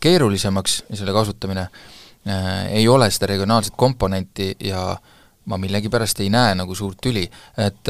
[0.00, 1.62] keerulisemaks ja selle kasutamine,
[2.68, 4.82] ei ole seda regionaalset komponenti ja
[5.48, 7.22] ma millegipärast ei näe nagu suurt tüli,
[7.64, 7.88] et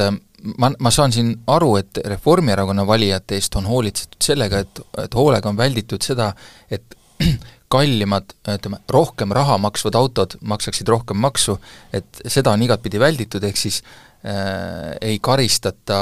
[0.63, 5.51] ma, ma saan siin aru, et Reformierakonna valijate eest on hoolitsetud sellega, et, et hoolega
[5.51, 6.31] on välditud seda,
[6.71, 6.95] et
[7.73, 11.59] kallimad, ütleme, rohkem raha maksvad autod maksaksid rohkem maksu,
[11.93, 15.99] et seda on igatpidi välditud, ehk siis äh, ei karistata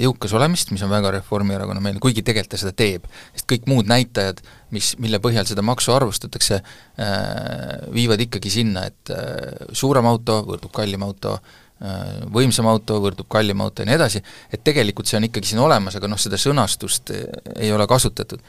[0.00, 3.08] jõukas olemist, mis on väga Reformierakonna meelne, kuigi tegelikult ta seda teeb.
[3.34, 4.42] sest kõik muud näitajad,
[4.74, 10.72] mis, mille põhjal seda maksu arvustatakse äh,, viivad ikkagi sinna, et äh, suurem auto võrdub
[10.74, 15.26] kallim auto äh,, võimsam auto võrdub kallim auto ja nii edasi, et tegelikult see on
[15.26, 17.10] ikkagi siin olemas, aga noh, seda sõnastust
[17.58, 18.46] ei ole kasutatud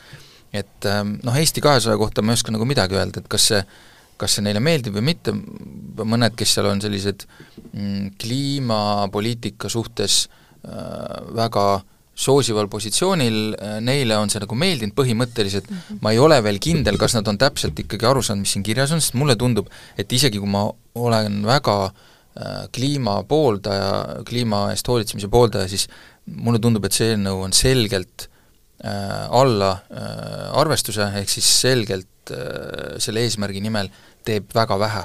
[0.53, 3.61] et ähm, noh, Eesti kahesaja kohta ma ei oska nagu midagi öelda, et kas see,
[4.19, 7.25] kas see neile meeldib või mitte, mõned, kes seal on sellised
[7.71, 11.65] mm, kliimapoliitika suhtes äh, väga
[12.21, 13.37] soosival positsioonil,
[13.81, 16.01] neile on see nagu meeldinud põhimõtteliselt -hmm.
[16.03, 18.91] ma ei ole veel kindel, kas nad on täpselt ikkagi aru saanud, mis siin kirjas
[18.91, 20.67] on, sest mulle tundub, et isegi kui ma
[20.99, 25.87] olen väga äh, kliima pooldaja, kliima eest hoolitsemise pooldaja, siis
[26.27, 28.30] mulle tundub, et see eelnõu on selgelt äh,
[28.83, 33.91] alla äh, arvestuse, ehk siis selgelt äh, selle eesmärgi nimel
[34.25, 35.03] teeb väga vähe.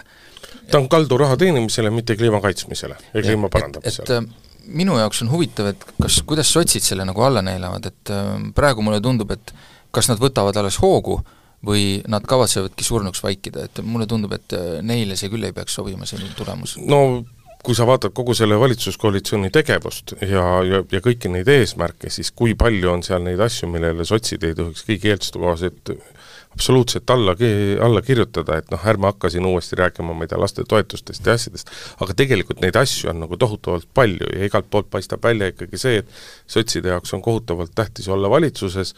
[0.70, 4.22] ta on kaldu raha teenimisele, mitte kliima kaitsmisele ja, kliima parandamisele.
[4.66, 8.82] minu jaoks on huvitav, et kas, kuidas sotsid selle nagu alla neelavad, et äh, praegu
[8.82, 9.54] mulle tundub, et
[9.90, 11.20] kas nad võtavad alles hoogu
[11.66, 15.76] või nad kavatsevadki surnuks vaikida, et mulle tundub, et äh, neile see küll ei peaks
[15.78, 16.76] sobima, selline tulemus.
[16.80, 17.24] no
[17.66, 22.54] kui sa vaatad kogu selle valitsuskoalitsiooni tegevust ja, ja, ja kõiki neid eesmärke, siis kui
[22.58, 25.90] palju on seal neid asju, millele sotsid ei tohiks kõigi eelduste kohaselt
[26.56, 27.34] absoluutselt alla,
[27.84, 31.72] alla kirjutada, et noh, ärme hakka siin uuesti rääkima, ma ei tea, lastetoetustest ja asjadest,
[32.00, 36.00] aga tegelikult neid asju on nagu tohutavalt palju ja igalt poolt paistab välja ikkagi see,
[36.00, 36.14] et
[36.48, 38.94] sotside jaoks on kohutavalt tähtis olla valitsuses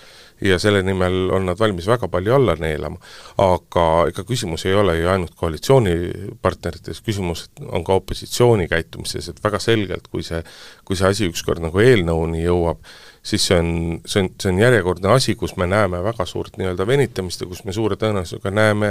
[0.47, 3.03] ja selle nimel on nad valmis väga palju alla neelama.
[3.43, 9.59] aga ega küsimus ei ole ju ainult koalitsioonipartnerites, küsimus on ka opositsiooni käitumises, et väga
[9.59, 10.45] selgelt, kui see,
[10.85, 12.87] kui see asi ükskord nagu eelnõuni jõuab,
[13.29, 13.69] siis see on,
[14.09, 17.65] see on, see on järjekordne asi, kus me näeme väga suurt nii-öelda venitamist ja kus
[17.67, 18.91] me suure tõenäosusega näeme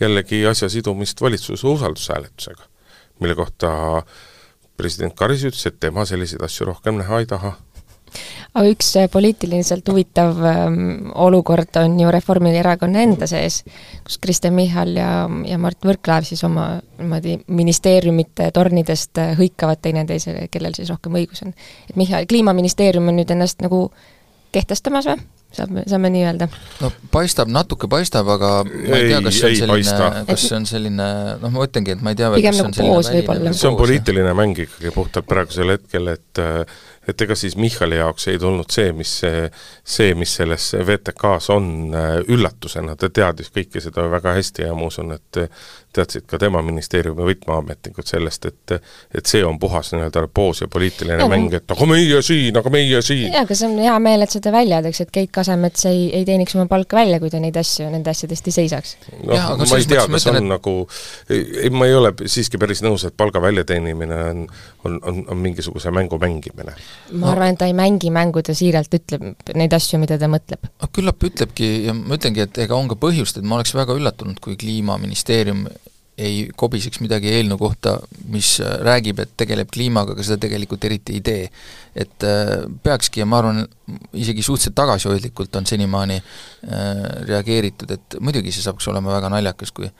[0.00, 2.68] jällegi asja sidumist valitsuse usaldushääletusega,
[3.20, 3.70] mille kohta
[4.76, 7.54] president Karis ütles, et tema selliseid asju rohkem näha ei taha
[8.54, 13.62] aga üks äh, poliitiliselt huvitav ähm, olukord on ju Reformierakonna enda sees,
[14.06, 15.10] kus Kristen Michal ja,
[15.48, 21.44] ja Mart Võrklaev siis oma niimoodi ministeeriumite tornidest äh, hõikavad teineteisele, kellel siis rohkem õigus
[21.46, 21.54] on.
[21.88, 23.88] et Michal, Kliimaministeerium on nüüd ennast nagu
[24.54, 25.22] kehtestamas või?
[25.54, 26.48] saab, saame nii öelda?
[26.82, 30.66] no paistab, natuke paistab, aga ma ei tea, kas see on selline, kas see on
[30.68, 31.08] selline,
[31.42, 33.54] noh, ma ütlengi, et ma ei tea pigem nagu poos võib-olla.
[33.56, 36.42] see on poliitiline mäng ikkagi puhtalt praegusel hetkel, et
[37.08, 41.68] et ega siis Michali jaoks ei tulnud see, mis see, mis selles VTK-s on,
[42.28, 45.42] üllatusena, ta teadis kõike seda väga hästi ja ma usun, et
[45.94, 48.74] teadsid ka tema ministeeriumi võtmeametnikud sellest, et
[49.14, 52.70] et see on puhas nii-öelda poos ja poliitiline ja, mäng, et aga meie siin, aga
[52.72, 53.32] meie siin.
[53.32, 56.26] jaa, aga see on hea meel, et seda välja öeldakse, et Keit Kasemets ei, ei
[56.28, 58.96] teeniks oma palka välja, kui ta neid asju, nende asjadest ei seisaks.
[59.20, 60.48] noh, ma ei tea, kas on et...
[60.48, 60.74] nagu,
[61.30, 64.44] ei, ma ei ole siiski päris nõus, et palga väljateenimine on,
[64.88, 66.76] on, on, on mingisuguse mängu mängimine.
[67.12, 67.32] ma no.
[67.32, 70.70] arvan, et ta ei mängi mängu, ta siiralt ütleb neid asju, mida ta mõtleb.
[70.94, 74.40] küllap ütlebki ja ma ütlengi, et ega on ka põhjust, et ma oleks väga üllatunud,
[74.42, 75.66] kui Kliimaministeerium
[76.18, 77.96] ei kobiseks midagi eelnõu kohta,
[78.30, 81.48] mis äh, räägib, et tegeleb kliimaga, aga seda tegelikult eriti ei tee.
[81.94, 83.64] et äh, peakski ja ma arvan,
[84.18, 86.92] isegi suhteliselt tagasihoidlikult on senimaani äh,
[87.28, 89.90] reageeritud, et muidugi see saaks olema väga naljakas, kui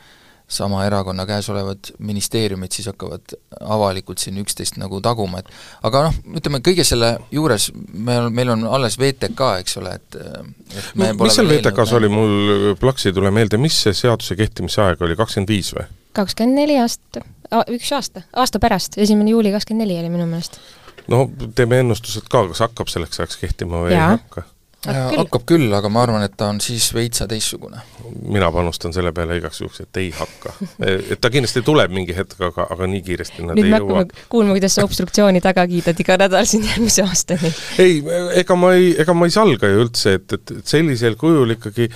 [0.48, 5.48] sama erakonna käes olevad ministeeriumid siis hakkavad avalikult siin üksteist nagu taguma, et
[5.88, 10.90] aga noh, ütleme kõige selle juures meil, meil on alles VTK, eks ole, et, et
[11.00, 14.84] me no, mis seal VTK-s oli, mul plaks ei tule meelde, mis see seaduse kehtimise
[14.84, 15.88] aeg oli, kakskümmend viis või?
[16.14, 17.24] kakskümmend neli aastat,
[17.72, 20.60] üks aasta, aasta pärast, esimene juuli kakskümmend neli oli minu meelest.
[21.08, 21.24] no
[21.56, 24.10] teeme ennustused ka, kas hakkab selleks ajaks kehtima või ja.
[24.12, 24.44] ei hakka?
[24.84, 25.16] Küll.
[25.16, 27.80] hakkab küll, aga ma arvan, et ta on siis veitsa teistsugune.
[28.28, 30.52] mina panustan selle peale igaks juhuks, et ei hakka.
[30.84, 34.04] et ta kindlasti tuleb mingi hetk, aga, aga nii kiiresti nad nüüd ei jõua.
[34.32, 37.54] kuulma, kuidas sa obstruktsiooni taga kiidad iga nädal siin järgmise aastani.
[37.82, 38.02] ei,
[38.42, 41.88] ega ma ei, ega ma ei salga ju üldse, et, et, et sellisel kujul ikkagi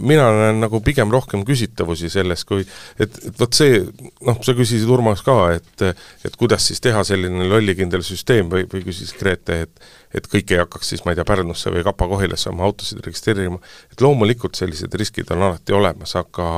[0.00, 2.64] mina näen nagu pigem rohkem küsitavusi selles, kui
[2.98, 3.80] et, et vot see,
[4.26, 5.84] noh, sa küsisid Urmas ka, et
[6.26, 10.62] et kuidas siis teha selline lollikindel süsteem või, või küsis Grete, et et kõik ei
[10.62, 13.60] hakkaks siis, ma ei tea, Pärnusse või Kapa-Kohilasse oma autosid registreerima,
[13.92, 16.48] et loomulikult sellised riskid on alati olemas, aga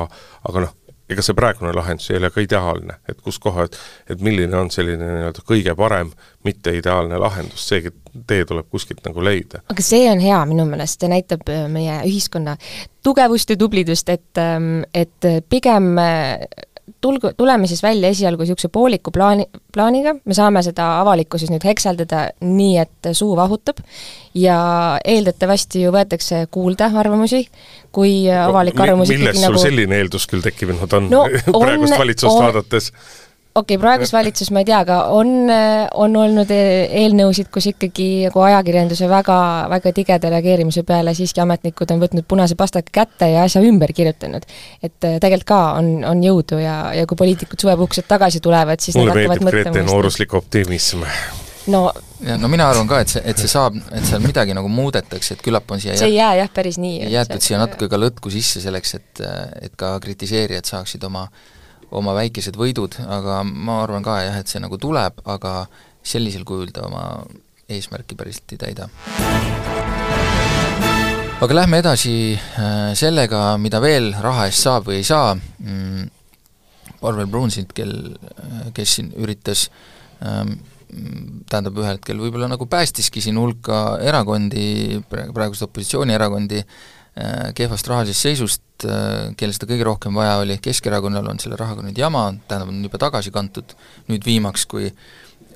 [0.49, 0.77] aga noh,
[1.09, 3.79] ega see praegune lahendus ei ole ka ideaalne, et kus koha, et
[4.13, 6.13] et milline on selline nii-öelda kõige parem,
[6.45, 7.93] mitte ideaalne lahendus, seegi
[8.29, 9.63] tee tuleb kuskilt nagu leida.
[9.73, 12.57] aga see on hea minu meelest, see näitab äh, meie ühiskonna
[13.05, 16.37] tugevust ja tublidust, et, ähm, et pigem äh,
[17.01, 22.29] tulgu, tuleme siis välja esialgu niisuguse pooliku plaani, plaaniga, me saame seda avalikkuses nüüd hekseldada
[22.45, 23.83] nii, et suu vahutab,
[24.39, 24.59] ja
[25.05, 27.45] eeldatavasti ju võetakse kuulda arvamusi,
[27.95, 29.63] kui avalik arvamus millest sul nagu...
[29.63, 31.25] selline eeldus küll tekkinud on no,
[31.63, 32.93] praegust on, valitsust on, vaadates?
[33.59, 35.33] Okei okay,, praegust valitsus ma ei tea, aga on,
[36.03, 39.39] on olnud e-, eelnõusid, kus ikkagi nagu ajakirjanduse väga,
[39.73, 44.47] väga tigeda reageerimise peale siiski ametnikud on võtnud punase pastaka kätte ja asja ümber kirjutanud.
[44.83, 48.99] et äh, tegelikult ka on, on jõudu ja, ja kui poliitikud suvepuhkused tagasi tulevad, siis
[48.99, 51.05] mulle meeldib Grete nooruslik optimism
[51.73, 51.89] no
[52.25, 55.37] ja no mina arvan ka, et see, et see saab, et seal midagi nagu muudetakse,
[55.37, 57.07] et küllap on siia see ei jää jah, päris nii.
[57.13, 59.23] jäetud siia natuke ka lõtku sisse selleks, et,
[59.63, 61.47] et ka kritiseerijad saaksid oma äh,
[61.91, 65.67] oma väikesed võidud, aga ma arvan ka jah, et see nagu tuleb, aga
[66.05, 67.05] sellisel kujul ta oma
[67.69, 68.89] eesmärki päriselt ei täida.
[71.41, 72.15] aga lähme edasi
[72.99, 76.09] sellega, mida veel raha eest saab või ei saa, mm,
[76.99, 77.93] Parvel Brunsilt, kel,
[78.75, 79.69] kes siin üritas
[80.19, 80.57] ähm,
[81.47, 86.81] tähendab, ühel hetkel võib-olla nagu päästiski siin hulka erakondi, praeguseid opositsioonierakondi äh,
[87.57, 91.99] kehvast rahalisest seisust, äh, kellel seda kõige rohkem vaja oli, Keskerakonnal on selle rahaga nüüd
[91.99, 93.75] jama, tähendab, on juba tagasi kantud,
[94.11, 94.91] nüüd viimaks, kui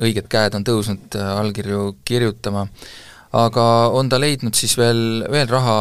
[0.03, 2.67] õiged käed on tõusnud äh, allkirju kirjutama,
[3.37, 5.77] aga on ta leidnud siis veel, veel raha,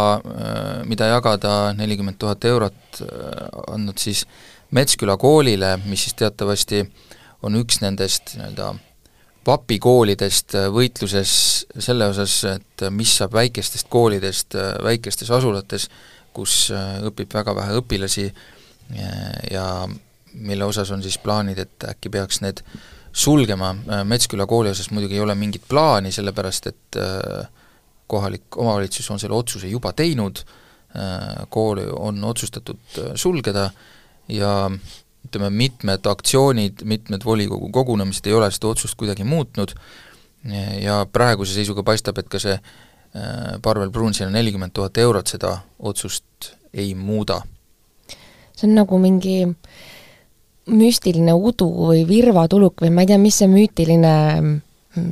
[0.87, 3.01] mida jagada, nelikümmend tuhat eurot,
[3.73, 4.23] andnud siis
[4.71, 6.85] Metsküla koolile, mis siis teatavasti
[7.43, 8.69] on üks nendest nii-öelda
[9.47, 11.33] vapikoolidest äh, võitluses
[11.81, 15.87] selle osas, et äh, mis saab väikestest koolidest äh, väikestes asulates,
[16.31, 16.69] kus
[17.03, 18.29] õpib väga vähe õpilasi
[19.51, 19.65] ja
[20.31, 22.61] mille osas on siis plaanid, et äkki peaks need
[23.11, 23.73] sulgema,
[24.07, 26.99] Metsküla kooli osas muidugi ei ole mingit plaani, sellepärast et
[28.07, 30.39] kohalik omavalitsus on selle otsuse juba teinud,
[31.51, 33.67] kool on otsustatud sulgeda
[34.31, 34.55] ja
[35.27, 39.75] ütleme, mitmed aktsioonid, mitmed volikogu kogunemised ei ole seda otsust kuidagi muutnud
[40.81, 42.63] ja praeguse seisuga paistab, et ka see äh,
[43.61, 47.41] Parvel Pruunsile nelikümmend tuhat eurot seda otsust ei muuda.
[48.55, 49.37] see on nagu mingi
[50.71, 54.13] müstiline udu või virvatuluk või ma ei tea, mis see müütiline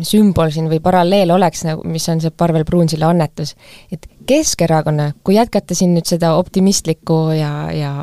[0.03, 3.55] sümbol siin või paralleel oleks nagu, mis on see Parvel Pruunsilla annetus.
[3.91, 7.93] et Keskerakonna, kui jätkata siin nüüd seda optimistlikku ja, ja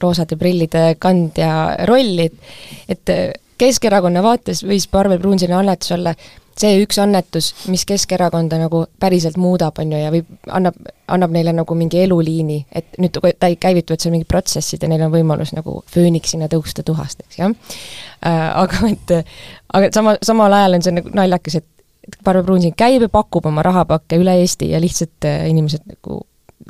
[0.00, 1.50] roosade prillide kandja
[1.90, 2.30] rolli,
[2.88, 6.12] et et Keskerakonna vaates võis Parvel Pruunsilla annetus olla
[6.60, 10.78] see üks annetus, mis Keskerakonda nagu päriselt muudab, on ju, ja võib, annab,
[11.12, 15.12] annab neile nagu mingi eluliini, et nüüd ta käivituvad seal mingid protsessid ja neil on
[15.12, 18.44] võimalus nagu fööniksina tõusta tuhast, eks jah äh,.
[18.56, 19.16] Aga et,
[19.76, 21.75] aga sama, samal ajal on see nagu naljakas, et et
[22.24, 26.22] Barbe Brunsin käib ja pakub oma rahapakke üle Eesti ja lihtsalt äh, inimesed nagu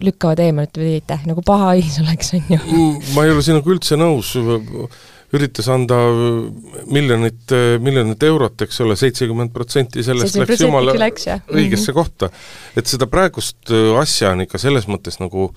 [0.03, 2.81] lükkavad eemale, ütlevad ei aitäh, nagu paha hais oleks, on ju.
[3.15, 4.35] ma ei ole sinuga üldse nõus
[5.37, 5.97] üritas anda
[6.93, 11.97] miljonit, miljonit eurot, eks ole, seitsekümmend protsenti sellest läks jumala läks, õigesse mm -hmm.
[11.97, 12.31] kohta.
[12.77, 15.51] et seda praegust asja on ikka selles mõttes nagu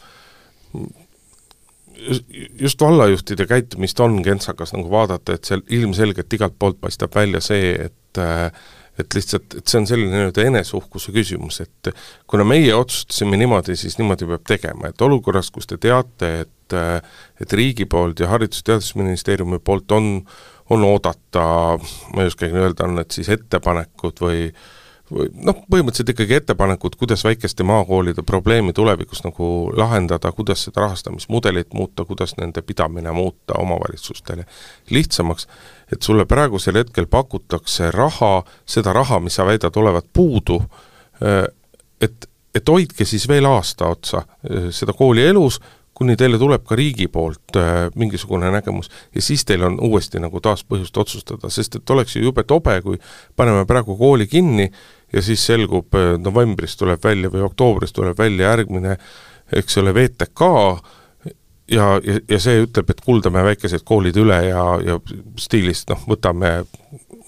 [2.60, 7.74] just vallajuhtide käitumist on kentsakas nagu vaadata, et seal ilmselgelt igalt poolt paistab välja see,
[7.89, 8.22] et
[9.00, 11.92] et lihtsalt, et see on selline nii-öelda eneseuhkuse küsimus, et
[12.30, 17.54] kuna meie otsustasime niimoodi, siis niimoodi peab tegema, et olukorras, kus te teate, et et
[17.58, 20.20] riigi poolt ja Haridus- ja Teadusministeeriumi poolt on,
[20.70, 21.80] on oodata,
[22.14, 24.44] ma ei oskagi öelda, on need siis ettepanekud või
[25.12, 31.74] või noh, põhimõtteliselt ikkagi ettepanekud, kuidas väikeste maakoolide probleemi tulevikus nagu lahendada, kuidas seda rahastamismudelit
[31.74, 34.45] muuta, kuidas nende pidamine muuta omavalitsustele
[34.89, 35.48] lihtsamaks,
[35.93, 40.62] et sulle praegusel hetkel pakutakse raha, seda raha, mis sa väidad olevat puudu,
[42.02, 44.24] et, et hoidke siis veel aasta otsa
[44.76, 45.60] seda kooli elus,
[46.00, 47.58] kuni teile tuleb ka riigi poolt
[48.00, 52.24] mingisugune nägemus ja siis teil on uuesti nagu taas põhjust otsustada, sest et oleks ju
[52.24, 53.02] jube tobe, kui
[53.36, 54.69] paneme praegu kooli kinni
[55.13, 58.98] ja siis selgub, äh, novembris tuleb välja või oktoobris tuleb välja järgmine
[59.52, 60.41] eks ole, VTK,
[61.72, 64.98] ja, ja, ja see ütleb, et kuldame väikesed koolid üle ja, ja
[65.39, 66.52] stiilis noh, võtame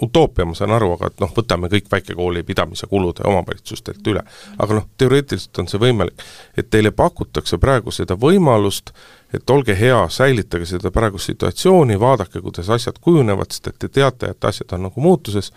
[0.01, 4.23] utoopia, ma saan aru, aga et noh, võtame kõik väikekooli pidamise kulud omavalitsustelt üle.
[4.57, 6.25] aga noh, teoreetiliselt on see võimalik.
[6.57, 8.93] et teile pakutakse praegu seda võimalust,
[9.33, 14.33] et olge hea, säilitage seda praegust situatsiooni, vaadake, kuidas asjad kujunevad, sest et te teate,
[14.33, 15.53] et asjad on nagu muutuses,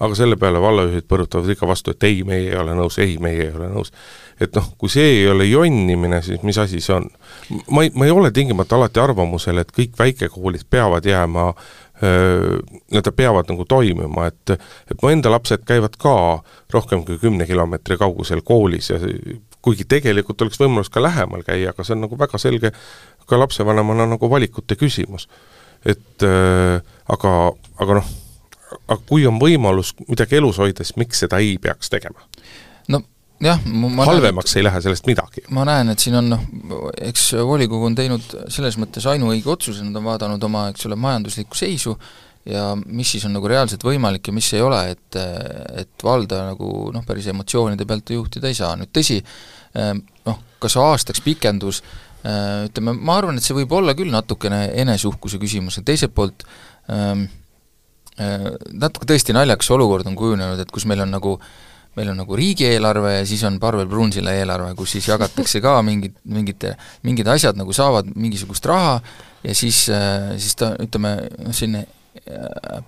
[0.00, 3.46] aga selle peale vallajuhid põrutavad ikka vastu, et ei, meie ei ole nõus, ei, meie
[3.48, 3.92] ei ole nõus.
[4.40, 7.08] et noh, kui see ei ole jonnimine, siis mis asi see on?
[7.70, 11.52] ma ei, ma ei ole tingimata alati arvamusel, et kõik väikekoolid peavad jääma
[11.96, 14.50] nii-öelda peavad nagu toimima, et
[14.90, 19.00] et mu enda lapsed käivad ka rohkem kui kümne kilomeetri kaugusel koolis ja
[19.64, 22.72] kuigi tegelikult oleks võimalus ka lähemal käia, aga see on nagu väga selge
[23.26, 25.28] ka lapsevanemana nagu valikute küsimus.
[25.86, 27.32] et äh, aga,
[27.78, 28.06] aga noh,
[28.74, 32.26] aga kui on võimalus midagi elus hoida, siis miks seda ei peaks tegema?
[33.42, 35.42] jah, ma halvemaks näen, ei lähe sellest midagi.
[35.54, 36.44] ma näen, et siin on noh,
[37.08, 41.58] eks volikogu on teinud selles mõttes ainuõige otsuse, nad on vaadanud oma, eks ole, majanduslikku
[41.58, 41.96] seisu
[42.48, 45.20] ja mis siis on nagu reaalselt võimalik ja mis ei ole, et
[45.82, 49.18] et valda nagu noh, päris emotsioonide pealt juhtida ei saa, nüüd tõsi,
[50.26, 51.82] noh, kas aastaks pikendus,
[52.24, 56.46] ütleme, ma arvan, et see võib olla küll natukene eneseuhkuse küsimus ja teiselt poolt
[56.90, 57.26] ähm,
[58.16, 61.48] natuke tõesti naljakas olukord on kujunenud, et kus meil on nagu äh,
[61.96, 66.18] meil on nagu riigieelarve ja siis on Parvel Pruunsilla eelarve, kus siis jagatakse ka mingid,
[66.28, 66.68] mingid,
[67.06, 68.98] mingid asjad nagu saavad mingisugust raha
[69.44, 69.86] ja siis,
[70.36, 71.86] siis ta, ütleme, noh selline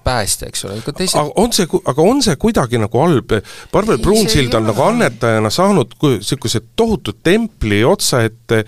[0.05, 1.19] päästja, eks ole, ka teised.
[1.21, 3.35] Aga on see, aga on see kuidagi nagu halb,
[3.73, 8.63] Parvel Pruunsild on nagu annetajana saanud niisuguse tohutu templi otsa ette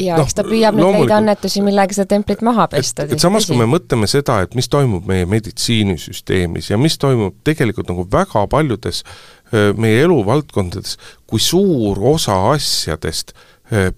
[0.00, 3.08] jaa no,, eks ta püüab nüüd leida annetusi, millega seda templit maha pesta.
[3.08, 7.90] et samas, kui me mõtleme seda, et mis toimub meie meditsiinisüsteemis ja mis toimub tegelikult
[7.92, 9.02] nagu väga paljudes
[9.78, 10.96] meie eluvaldkondades,
[11.30, 13.34] kui suur osa asjadest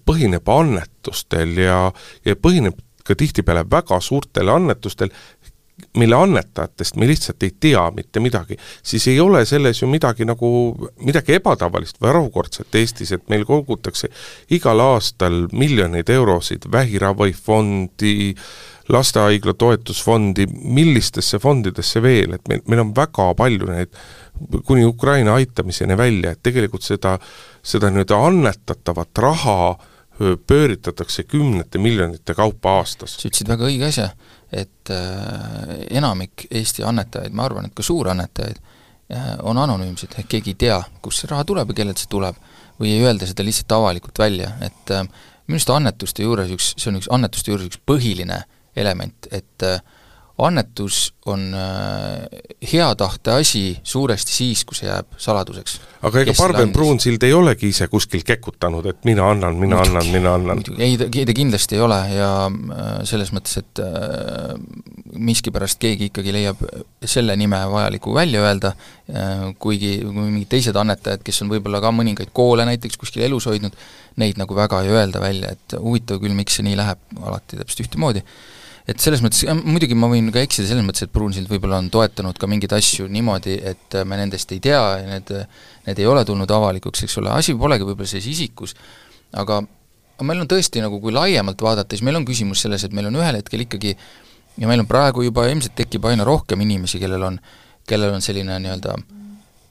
[0.07, 1.79] põhineb annetustel ja,
[2.25, 5.11] ja põhineb ka tihtipeale väga suurtel annetustel,
[5.97, 10.49] mille annetajatest me lihtsalt ei tea mitte midagi, siis ei ole selles ju midagi nagu,
[11.05, 14.09] midagi ebatavalist või harukordset Eestis, et meil kogutakse
[14.57, 18.35] igal aastal miljoneid eurosid vähiravifondi,
[18.89, 23.93] lastehaigla toetusfondi, millistesse fondidesse veel, et meil, meil on väga palju neid
[24.65, 27.17] kuni Ukraina aitamiseni välja, et tegelikult seda,
[27.65, 29.75] seda nii-öelda annetatavat raha
[30.47, 33.17] pööritatakse kümnete miljonite kaupa aastas.
[33.19, 34.09] sa ütlesid väga õige asja
[34.51, 38.59] et äh, enamik Eesti annetajaid, ma arvan, et ka suurannetajaid,
[39.11, 42.39] äh, on anonüümsed, ehk keegi ei tea, kust see raha tuleb ja kellelt see tuleb.
[42.77, 45.07] või ei öelda seda lihtsalt avalikult välja, et äh,
[45.47, 48.43] minu arust annetuste juures üks, see on üks annetuste juures üks põhiline
[48.77, 49.79] element, et äh,
[50.37, 52.27] annetus on äh,
[52.73, 55.79] hea tahte asi suuresti siis, kui see jääb saladuseks.
[56.05, 60.11] aga ega Parvel Pruunsild ei olegi ise kuskil kekutanud, et mina annan, mina muidugi, annan,
[60.13, 60.61] mina annan?
[60.77, 64.53] ei, ta, ta kindlasti ei ole ja äh, selles mõttes, et äh,
[65.17, 66.61] miskipärast keegi ikkagi leiab
[67.01, 68.73] selle nime vajaliku välja öelda
[69.57, 73.73] kuigi kui mingid teised annetajad, kes on võib-olla ka mõningaid koole näiteks kuskil elus hoidnud,
[74.19, 77.85] neid nagu väga ei öelda välja, et huvitav küll, miks see nii läheb, alati täpselt
[77.87, 78.25] ühtemoodi
[78.87, 82.37] et selles mõttes, muidugi ma võin ka eksida selles mõttes, et Pruunsild võib-olla on toetanud
[82.39, 85.33] ka mingeid asju niimoodi, et me nendest ei tea ja need,
[85.89, 88.77] need ei ole tulnud avalikuks, eks ole, asi polegi võib-olla selles isikus,
[89.35, 89.59] aga
[90.23, 93.19] meil on tõesti nagu, kui laiemalt vaadata, siis meil on küsimus selles, et meil on
[93.19, 93.93] ühel hetkel ikkagi
[94.57, 97.41] ja meil on praegu juba ilmselt tekib aina rohkem inimesi, kellel on,
[97.87, 98.95] kellel on selline nii-öelda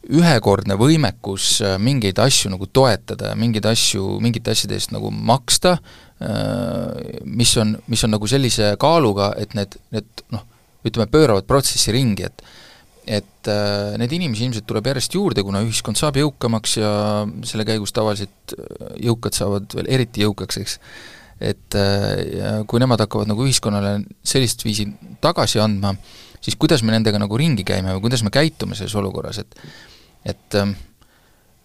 [0.07, 6.06] ühekordne võimekus mingeid asju nagu toetada ja mingeid asju, mingite asjade eest nagu maksta, Äh,
[6.17, 10.47] mis on, mis on nagu sellise kaaluga, et need, need noh,
[10.87, 12.41] ütleme, pööravad protsessi ringi, et
[13.07, 16.91] et äh, neid inimesi ilmselt tuleb järjest juurde, kuna ühiskond saab jõukamaks ja
[17.47, 20.75] selle käigus tavaliselt äh, jõukad saavad veel eriti jõukaks, eks.
[21.39, 24.89] et äh, kui nemad hakkavad nagu ühiskonnale sellist viisi
[25.23, 25.95] tagasi andma,
[26.43, 29.55] siis kuidas me nendega nagu ringi käime või kuidas me käitume selles olukorras, et
[30.27, 30.75] et äh,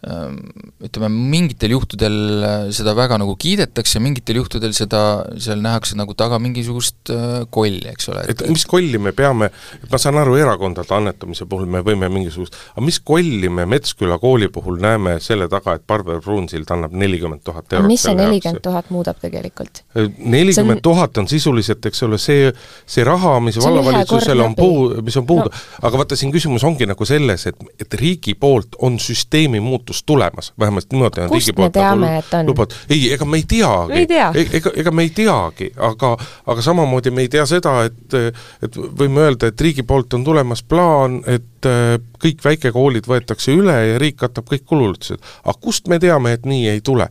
[0.02, 5.02] ütleme, mingitel juhtudel äh, seda väga nagu kiidetakse, mingitel juhtudel seda,
[5.38, 8.24] seal nähakse nagu taga mingisugust äh, kolli, eks ole.
[8.34, 9.52] et mis kolli me peame,
[9.92, 14.50] ma saan aru, erakondade annetamise puhul me võime mingisugust, aga mis kolli me Metsküla kooli
[14.50, 18.90] puhul näeme selle taga, et Barber Pruunsild annab nelikümmend tuhat eurot mis see nelikümmend tuhat
[18.90, 19.84] muudab tegelikult?
[19.94, 22.50] Äh, nelikümmend tuhat on sisuliselt, eks ole, see,
[22.90, 26.90] see raha, mis vallavalitsusel on puu, mis on puudu no., aga vaata, siin küsimus ongi
[26.90, 31.54] nagu selles, et, et riigi poolt on süsteemi muutus muutus tulemas, vähemalt niimoodi on riigi
[31.54, 34.06] poolt nagu lubad, ei, ega me ei teagi.
[34.36, 36.14] E-, ega, ega me ei teagi, aga,
[36.48, 38.16] aga samamoodi me ei tea seda, et
[38.64, 43.76] et võime öelda, et riigi poolt on tulemas plaan, et äh, kõik väikekoolid võetakse üle
[43.92, 45.22] ja riik katab kõik kulutused.
[45.44, 47.10] aga kust me teame, et nii ei tule?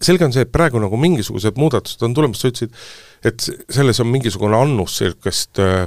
[0.00, 2.72] selge on see, et praegu nagu mingisugused muudatused on tulemas, sa ütlesid,
[3.24, 5.86] et selles on mingisugune annus niisugust äh,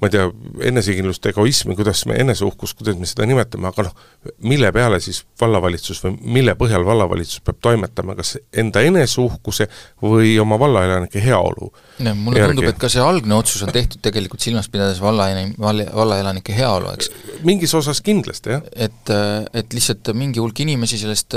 [0.00, 0.26] ma ei tea,
[0.70, 3.94] enesekindlust, egoismi, kuidas me, eneseuhkust, kuidas me seda nimetame, aga noh,
[4.48, 9.68] mille peale siis vallavalitsus või mille põhjal vallavalitsus peab toimetama, kas enda eneseuhkuse
[10.02, 12.54] või oma vallaelanike heaolu no, mulle järgi.
[12.54, 15.28] tundub, et ka see algne otsus on tehtud tegelikult silmas pidades valla,
[15.60, 17.10] valla, vallaelanike heaolu, eks.
[17.46, 18.64] mingis osas kindlasti, jah.
[18.74, 19.14] et,
[19.54, 21.36] et lihtsalt mingi hulk inimesi sellest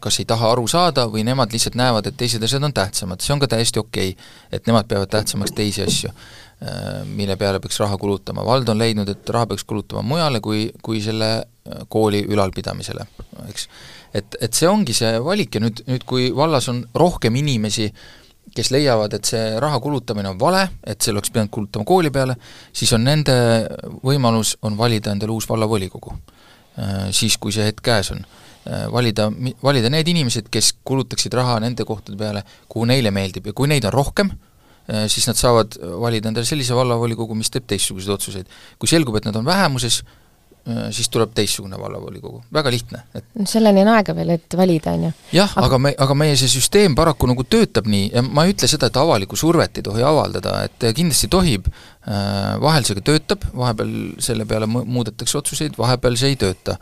[0.00, 3.34] kas ei taha aru saada või nemad lihtsalt näevad, et teised asjad on tähtsamad, see
[3.34, 4.32] on ka täiesti okei okay..
[4.52, 8.44] et nemad peavad tähtsamaks teisi asju, äh, mille peale peaks raha kulutama.
[8.44, 13.06] vald on leidnud, et raha peaks kulutama mujale kui, kui selle äh, kooli ülalpidamisele,
[13.48, 13.68] eks.
[14.14, 17.90] et, et see ongi see valik ja nüüd, nüüd kui vallas on rohkem inimesi,
[18.54, 22.36] kes leiavad, et see raha kulutamine on vale, et selle oleks pidanud kulutama kooli peale,
[22.72, 23.34] siis on nende
[24.04, 26.16] võimalus, on valida endale uus vallavolikogu.
[26.78, 28.24] Äh, siis, kui see hetk käes on
[28.64, 29.28] valida,
[29.62, 33.84] valida need inimesed, kes kulutaksid raha nende kohtade peale, kuhu neile meeldib ja kui neid
[33.84, 34.30] on rohkem,
[35.08, 38.60] siis nad saavad valida endale sellise vallavolikogu, mis teeb teistsuguseid otsuseid.
[38.78, 40.02] kui selgub, et nad on vähemuses,
[40.68, 45.06] äh, siis tuleb teistsugune vallavolikogu, väga lihtne, et selleni on aega veel, et valida, on
[45.08, 45.12] ju.
[45.38, 48.68] jah, aga me, aga meie see süsteem paraku nagu töötab nii ja ma ei ütle
[48.68, 51.72] seda, et avalikku survet ei tohi avaldada, et kindlasti tohib,
[52.60, 56.76] vahel see ka töötab, vahepeal selle peale muudetakse otsuseid, vahepeal see ei tööta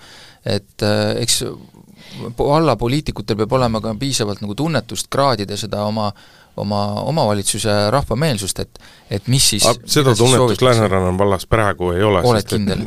[0.44, 1.42] et äh, eks
[2.38, 6.11] vallapoliitikutel peab olema ka piisavalt nagu tunnetust kraadida seda oma,
[6.57, 8.80] oma omavalitsuse rahva meelsust, et
[9.12, 12.22] et mis siis seda tunnetust Lääneranna vallas praegu ei ole.
[12.28, 12.84] oled kindel?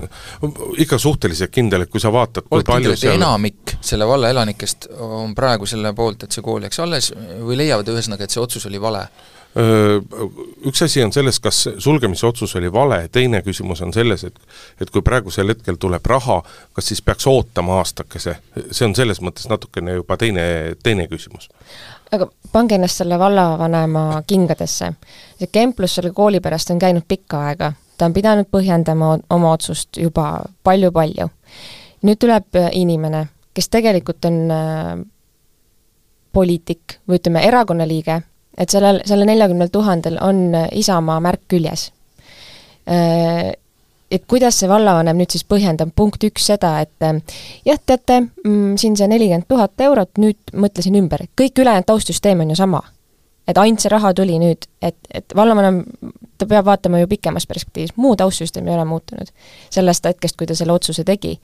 [0.78, 4.30] ikka suhteliselt kindel, et kui sa vaatad, kui oled palju kindel, seal enamik selle valla
[4.34, 8.43] elanikest on praegu selle poolt, et see kool jääks alles või leiavad ühesõnaga, et see
[8.43, 9.07] otsus oli vale?
[9.56, 14.36] Üks asi on selles, kas sulgemise otsus oli vale, teine küsimus on selles, et
[14.84, 16.41] et kui praegusel hetkel tuleb raha,
[16.76, 18.36] kas siis peaks ootama aastakese,
[18.72, 20.43] see on selles mõttes natukene juba teine,
[20.84, 21.47] teine küsimus.
[22.12, 24.91] aga pange ennast selle vallavanema kingadesse.
[25.39, 29.97] see kemplus selle kooli pärast on käinud pikka aega, ta on pidanud põhjendama oma otsust
[29.97, 31.30] juba palju-palju.
[32.03, 34.95] nüüd tuleb inimene, kes tegelikult on äh,
[36.34, 38.22] poliitik või ütleme, erakonnaliige
[38.58, 41.89] et sellel, sellel neljakümnel tuhandel on äh, Isamaa märk küljes.
[42.88, 43.53] Äh,
[44.12, 47.22] et kuidas see vallavanem nüüd siis põhjendab, punkt üks seda, et äh,
[47.68, 52.53] jah, teate, mm, siin see nelikümmend tuhat eurot, nüüd mõtlesin ümber, kõik ülejäänud taustsüsteem on
[52.53, 52.84] ju sama.
[53.45, 55.84] et ainult see raha tuli nüüd, et, et vallavanem,
[56.41, 59.30] ta peab vaatama ju pikemas perspektiivis, muu taustsüsteem ei ole muutunud
[59.70, 61.36] sellest hetkest, kui ta selle otsuse tegi.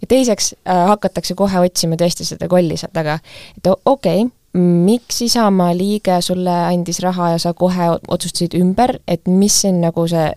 [0.00, 3.18] ja teiseks äh, hakatakse kohe otsima tõesti seda kolli sealt taga,
[3.58, 9.28] et okei okay,, miks Isamaa liige sulle andis raha ja sa kohe otsustasid ümber, et
[9.28, 10.30] mis siin nagu see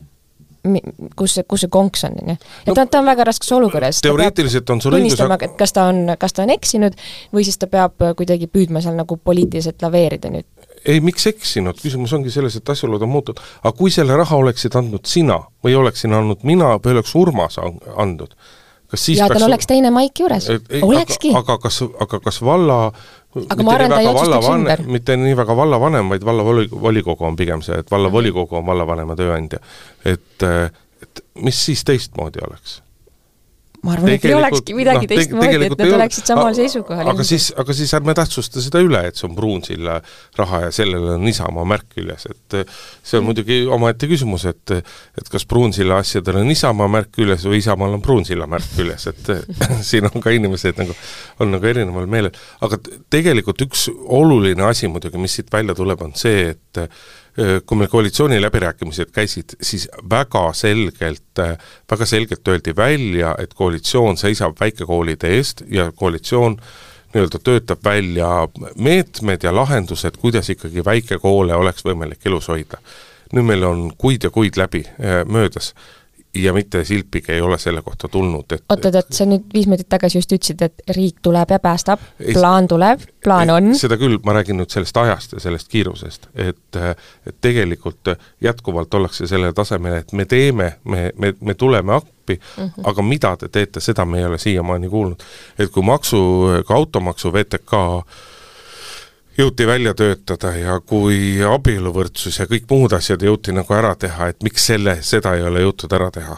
[1.15, 2.35] kus see, kus see konks on, on ju.
[2.67, 3.99] et ta, ta on väga raskes olukorras.
[4.05, 6.95] teoreetiliselt on sul õigus aga kas ta on, kas ta on eksinud
[7.35, 10.47] või siis ta peab kuidagi püüdma seal nagu poliitiliselt laveerida nüüd.
[10.85, 13.43] ei, miks eksinud, küsimus ongi selles, et asjaolud on muutunud.
[13.63, 18.37] aga kui selle raha oleksid andnud sina või oleksin andnud mina või oleks Urmas andnud,
[18.93, 20.47] kas siis ja tal oleks teine maik juures,
[20.81, 21.33] olekski.
[21.37, 22.79] aga kas, aga kas valla
[23.41, 24.85] aga ma arvan, ta ei otsustaks ümber.
[24.93, 29.61] mitte nii väga vallavanem, vaid vallavolikogu on pigem see, et vallavolikogu on vallavanema tööandja.
[30.05, 30.47] et,
[31.01, 32.82] et mis siis teistmoodi oleks?
[33.83, 37.09] Ma arvan, et ei olekski midagi no, teistmoodi, et nad oleksid samal seisukohal.
[37.11, 39.97] aga siis, aga siis ärme tähtsusta seda üle, et see on Pruunsilla
[40.39, 43.27] raha ja sellel on Isamaa märk küljes, et see on mm.
[43.29, 48.05] muidugi omaette küsimus, et et kas Pruunsilla asjadel on Isamaa märk küljes või Isamaal on
[48.05, 49.33] Pruunsilla märk küljes, et
[49.89, 50.95] siin on ka inimesed nagu,
[51.43, 52.31] on nagu erineval meelel.
[52.63, 52.79] aga
[53.13, 56.87] tegelikult üks oluline asi muidugi, mis siit välja tuleb, on see, et
[57.65, 61.39] kui meil koalitsiooniläbirääkimised käisid, siis väga selgelt,
[61.91, 66.59] väga selgelt öeldi välja, et koalitsioon seisab väikekoolide eest ja koalitsioon
[67.13, 68.29] nii-öelda töötab välja
[68.77, 72.77] meetmed ja lahendused, kuidas ikkagi väikekoole oleks võimalik elus hoida.
[73.33, 74.83] nüüd meil on kuid ja kuid läbi
[75.25, 75.73] möödas
[76.35, 79.89] ja mitte silpigi ei ole selle kohta tulnud, et oot-oot, et sa nüüd viis minutit
[79.89, 82.01] tagasi just ütlesid, et riik tuleb ja päästab,
[82.33, 83.73] plaan tuleb, plaan on?
[83.77, 86.79] seda küll, ma räägin nüüd sellest ajast ja sellest kiirusest, et
[87.27, 92.63] et tegelikult jätkuvalt ollakse sellel tasemel, et me teeme, me, me, me tuleme appi mm,
[92.63, 92.89] -hmm.
[92.89, 95.23] aga mida te teete, seda me ei ole siiamaani kuulnud.
[95.59, 96.19] et kui maksu,
[96.67, 97.73] ka automaksu VTK
[99.37, 104.43] jõuti välja töötada ja kui abieluvõrdsus ja kõik muud asjad jõuti nagu ära teha, et
[104.45, 106.37] miks selle, seda ei ole jõutud ära teha?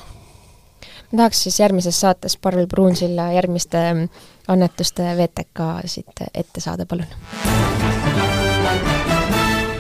[1.12, 3.82] ma tahaks siis järgmises saates Parvel Pruunsilla järgmiste
[4.52, 7.08] annetuste VTK-sid ette saada, palun.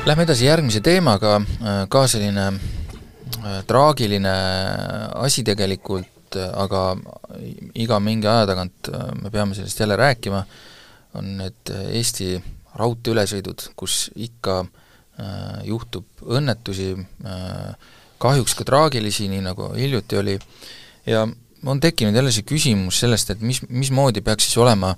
[0.05, 1.39] Lähme edasi järgmise teemaga,
[1.89, 4.35] ka selline äh, traagiline
[5.15, 6.83] asi tegelikult, aga
[7.73, 10.43] iga mingi aja tagant äh, me peame sellest jälle rääkima,
[11.17, 12.37] on need Eesti
[12.79, 20.37] raudteeülesõidud, kus ikka äh, juhtub õnnetusi äh,, kahjuks ka traagilisi, nii nagu hiljuti oli,
[21.07, 21.25] ja
[21.65, 24.93] on tekkinud jälle see küsimus sellest, et mis, mismoodi peaks siis olema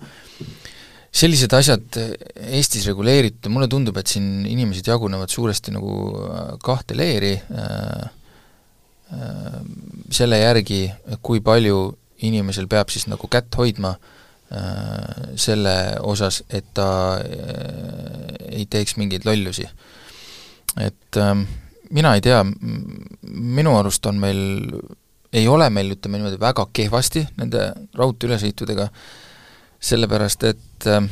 [1.18, 5.94] sellised asjad Eestis reguleeritud, mulle tundub, et siin inimesed jagunevad suuresti nagu
[6.28, 8.10] äh, kahte leeri äh,
[9.16, 9.58] äh,
[10.14, 10.86] selle järgi,
[11.26, 11.90] kui palju
[12.28, 14.14] inimesel peab siis nagu kätt hoidma äh,
[15.36, 15.76] selle
[16.08, 16.90] osas, et ta
[17.20, 19.68] äh, ei teeks mingeid lollusi.
[20.80, 21.44] et ähm,
[21.92, 22.44] mina ei tea,
[23.28, 24.40] minu arust on meil,
[25.34, 28.88] ei ole meil, ütleme niimoodi, väga kehvasti nende raudteeülesõitudega,
[29.80, 31.10] sellepärast et äh,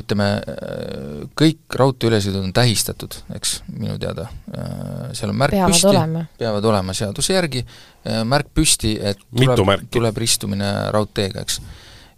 [0.00, 0.30] ütleme,
[1.36, 4.28] kõik raudteeülesõidud on tähistatud, eks, minu teada.
[5.18, 6.24] seal on märk peavad püsti, olema.
[6.38, 7.64] peavad olema seaduse järgi,
[8.30, 11.58] märk püsti, et tuleb, tuleb ristumine raudteega, eks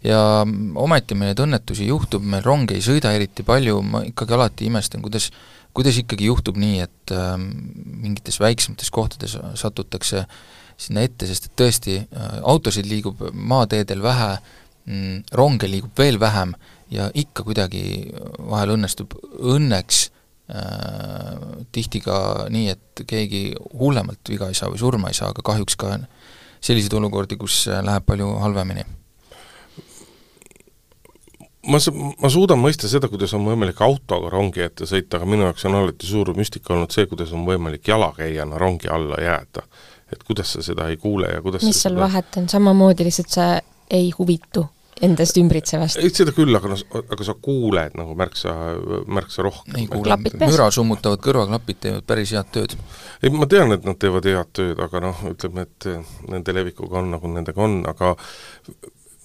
[0.03, 4.67] ja ometi meil neid õnnetusi juhtub, meil ronge ei sõida eriti palju, ma ikkagi alati
[4.67, 5.29] imestan, kuidas
[5.73, 10.25] kuidas ikkagi juhtub nii, et äh, mingites väiksemates kohtades satutakse
[10.77, 16.53] sinna ette, sest et tõesti äh,, autosid liigub maateedel vähe mm,, ronge liigub veel vähem
[16.93, 17.83] ja ikka kuidagi
[18.49, 20.03] vahel õnnestub õnneks
[20.53, 21.37] äh,
[21.73, 22.17] tihti ka
[22.53, 25.95] nii, et keegi hullemalt viga ei saa või surma ei saa, aga kahjuks ka
[26.63, 28.85] selliseid olukordi, kus läheb palju halvemini
[31.67, 31.79] ma,
[32.21, 35.79] ma suudan mõista seda, kuidas on võimalik autoga rongi ette sõita, aga minu jaoks on
[35.79, 39.65] alati suur müstika olnud see, kuidas on võimalik jalakäijana rongi alla jääda.
[40.13, 42.05] et kuidas sa seda ei kuule ja kuidas mis seal seda...
[42.05, 43.45] vahet on, samamoodi lihtsalt sa
[43.89, 44.67] ei huvitu
[45.01, 45.97] endast ümbritsevast?
[45.99, 48.53] ei, seda küll, aga noh, aga sa kuuled nagu märksa,
[49.07, 49.77] märksa rohkem.
[49.79, 52.75] ei kuule, müra summutavad kõrvaklapid teevad päris head tööd.
[53.21, 55.89] ei, ma tean, et nad teevad head tööd, aga noh, ütleme, et
[56.29, 58.13] nende levikuga on, nagu nendega on, aga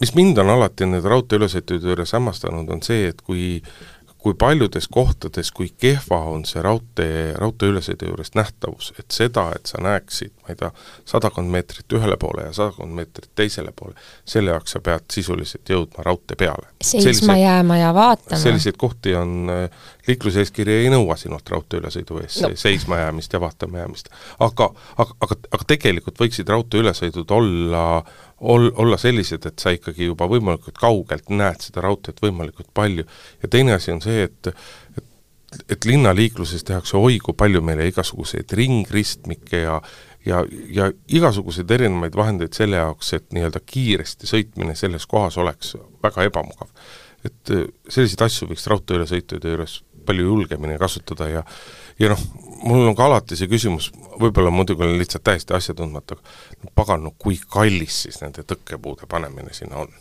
[0.01, 3.63] mis mind on alati nende raudteeülesõitude juures hämmastanud, on see, et kui
[4.19, 9.79] kui paljudes kohtades, kui kehva on see raudtee, raudteeülesõidu juures nähtavus, et seda, et sa
[9.83, 10.71] näeksid, ma ei tea,
[11.07, 13.95] sadakond meetrit ühele poole ja sadakond meetrit teisele poole,
[14.27, 16.67] selle jaoks sa pead sisuliselt jõudma raudtee peale.
[16.83, 18.41] seisma jääma ja vaatama.
[18.43, 22.51] selliseid kohti on, äh, liikluseeskiri ei nõua sinult raudteeülesõidu ees no.
[22.59, 24.11] seisma jäämist ja vaatama jäämist.
[24.39, 27.87] aga, aga, aga, aga tegelikult võiksid raudteeülesõidud olla
[28.41, 33.07] ol-, olla sellised, et sa ikkagi juba võimalikult kaugelt näed seda raudteed võimalikult palju.
[33.43, 34.53] ja teine asi on see, et
[34.97, 35.05] et
[35.73, 39.81] et linnaliikluses tehakse oi kui palju meile igasuguseid ringristmikke ja
[40.27, 46.27] ja, ja igasuguseid erinevaid vahendeid selle jaoks, et nii-öelda kiiresti sõitmine selles kohas oleks väga
[46.29, 46.69] ebamugav.
[47.25, 47.53] et
[47.89, 51.43] selliseid asju võiks raudteeülesõitude juures palju julgemini kasutada ja
[51.99, 52.21] ja noh,
[52.63, 53.91] mul on ka alati see küsimus,
[54.21, 59.55] võib-olla muidugi olen lihtsalt täiesti asjatundmatu, aga pagan, no kui kallis siis nende tõkkepuude panemine
[59.57, 59.95] sinna on?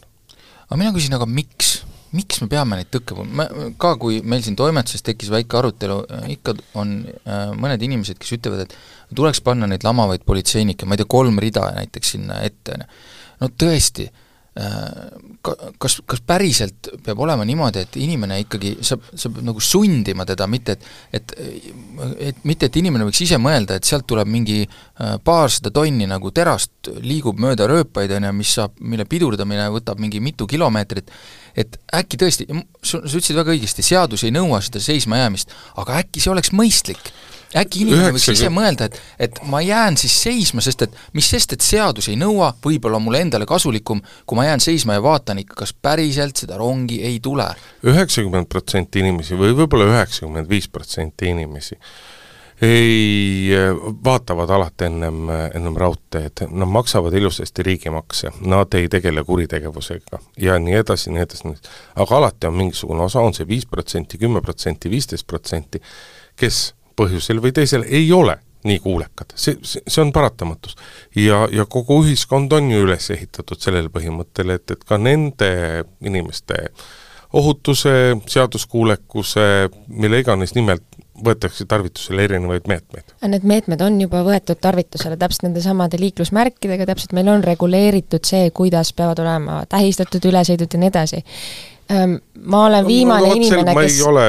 [0.68, 1.78] aga mina küsin, aga miks?
[2.16, 3.48] miks me peame neid tõkkepuud-, me
[3.82, 5.98] ka, kui meil siin toimetuses tekkis väike arutelu,
[6.34, 11.04] ikka on äh, mõned inimesed, kes ütlevad, et tuleks panna neid lamavaid politseinikke, ma ei
[11.04, 13.04] tea, kolm rida näiteks sinna ette, on ju.
[13.44, 14.24] no tõesti äh,,
[15.78, 20.48] kas, kas päriselt peab olema niimoodi, et inimene ikkagi, sa, sa pead nagu sundima teda,
[20.50, 21.36] mitte et et
[22.30, 26.32] et mitte, et inimene võiks ise mõelda, et sealt tuleb mingi äh, paarsada tonni nagu
[26.36, 31.12] terast, liigub mööda rööpaid, on ju, mis saab, mille pidurdamine võtab mingi mitu kilomeetrit,
[31.58, 32.48] et äkki tõesti,
[32.82, 35.54] sa, sa ütlesid väga õigesti, seadus ei nõua seda seismajäämist,
[35.84, 37.14] aga äkki see oleks mõistlik
[37.56, 41.56] äkki inimene võiks ise mõelda, et, et ma jään siis seisma, sest et mis sest,
[41.56, 45.62] et seadus ei nõua, võib-olla mulle endale kasulikum, kui ma jään seisma ja vaatan ikka,
[45.64, 47.48] kas päriselt seda rongi ei tule.
[47.88, 51.80] üheksakümmend protsenti inimesi või võib-olla üheksakümmend viis protsenti inimesi
[52.62, 53.50] ei,
[54.04, 60.80] vaatavad alati ennem, ennem raudteed, nad maksavad ilusasti riigimakse, nad ei tegele kuritegevusega ja nii
[60.80, 61.54] edasi, nii edasi.
[61.96, 65.82] aga alati on mingisugune osa, on see viis protsenti, kümme protsenti, viisteist protsenti,
[66.36, 70.76] kes põhjusel või teisel ei ole nii kuulekad, see, see, see on paratamatus.
[71.16, 75.52] ja, ja kogu ühiskond on ju üles ehitatud sellele põhimõttele, et, et ka nende
[76.04, 76.66] inimeste
[77.38, 77.92] ohutuse,
[78.28, 80.84] seaduskuulekuse, mille iganes nimelt
[81.24, 83.16] võetakse tarvitusele erinevaid meetmeid.
[83.28, 88.94] Need meetmed on juba võetud tarvitusele täpselt nendesamade liiklusmärkidega, täpselt meil on reguleeritud see, kuidas
[88.98, 91.24] peavad olema tähistatud ülesõidud ja nii edasi
[91.88, 94.26] ma olen viimane no, no, inimene, kes ma ei ole,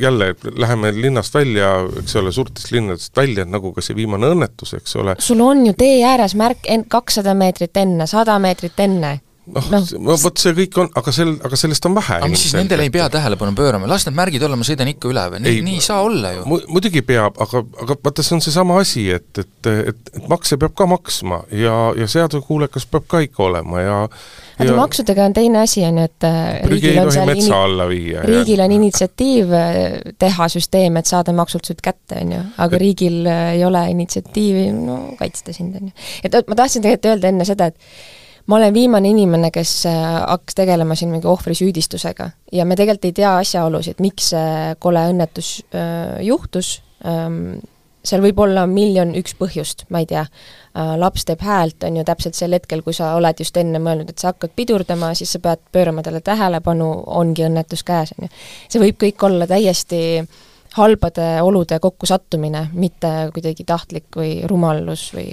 [0.00, 4.96] jälle, läheme linnast välja, eks ole, suurtest linnadest välja, nagu ka see viimane õnnetus, eks
[4.96, 5.16] ole.
[5.18, 9.18] sul on ju tee ääres märk en-, kakssada meetrit enne, sada meetrit enne
[9.50, 12.18] noh no, no, vot see kõik on, aga sel, aga sellest on vähe.
[12.20, 15.10] aga mis siis nendele ei pea tähelepanu pöörama, las need märgid olla, ma sõidan ikka
[15.10, 16.60] üle või, nii, nii ei saa olla ju mu,.
[16.70, 20.76] muidugi peab, aga, aga vaata, see on seesama asi, et, et, et, et makse peab
[20.78, 24.78] ka maksma ja, ja seaduskuulekas peab ka ikka olema ja aga ja...
[24.78, 28.22] maksudega on teine asi, on ju, et äh, riigil on seal metsa alla viia.
[28.28, 29.76] riigil on initsiatiiv äh,
[30.22, 32.86] teha süsteem, et saada maksult sult kätte, on ju, aga et...
[32.86, 36.10] riigil äh, ei ole initsiatiivi, no kaitsta sind, on ju.
[36.22, 40.58] et ma tahtsin tegelikult öelda enne seda, et ma olen viimane inimene, kes äh, hakkas
[40.58, 45.54] tegelema siin mingi ohvri süüdistusega ja me tegelikult ei tea asjaolusid, miks see kole õnnetus
[45.74, 47.60] äh, juhtus ähm,,
[48.02, 52.06] seal võib olla miljon üks põhjust, ma ei tea äh,, laps teeb häält, on ju,
[52.06, 55.42] täpselt sel hetkel, kui sa oled just enne mõelnud, et sa hakkad pidurdama, siis sa
[55.42, 58.32] pead pöörama talle tähelepanu, ongi õnnetus käes, on ju.
[58.68, 60.40] see võib kõik olla täiesti äh,
[60.76, 65.26] halbade olude kokkusattumine, mitte kuidagi tahtlik või rumalus või,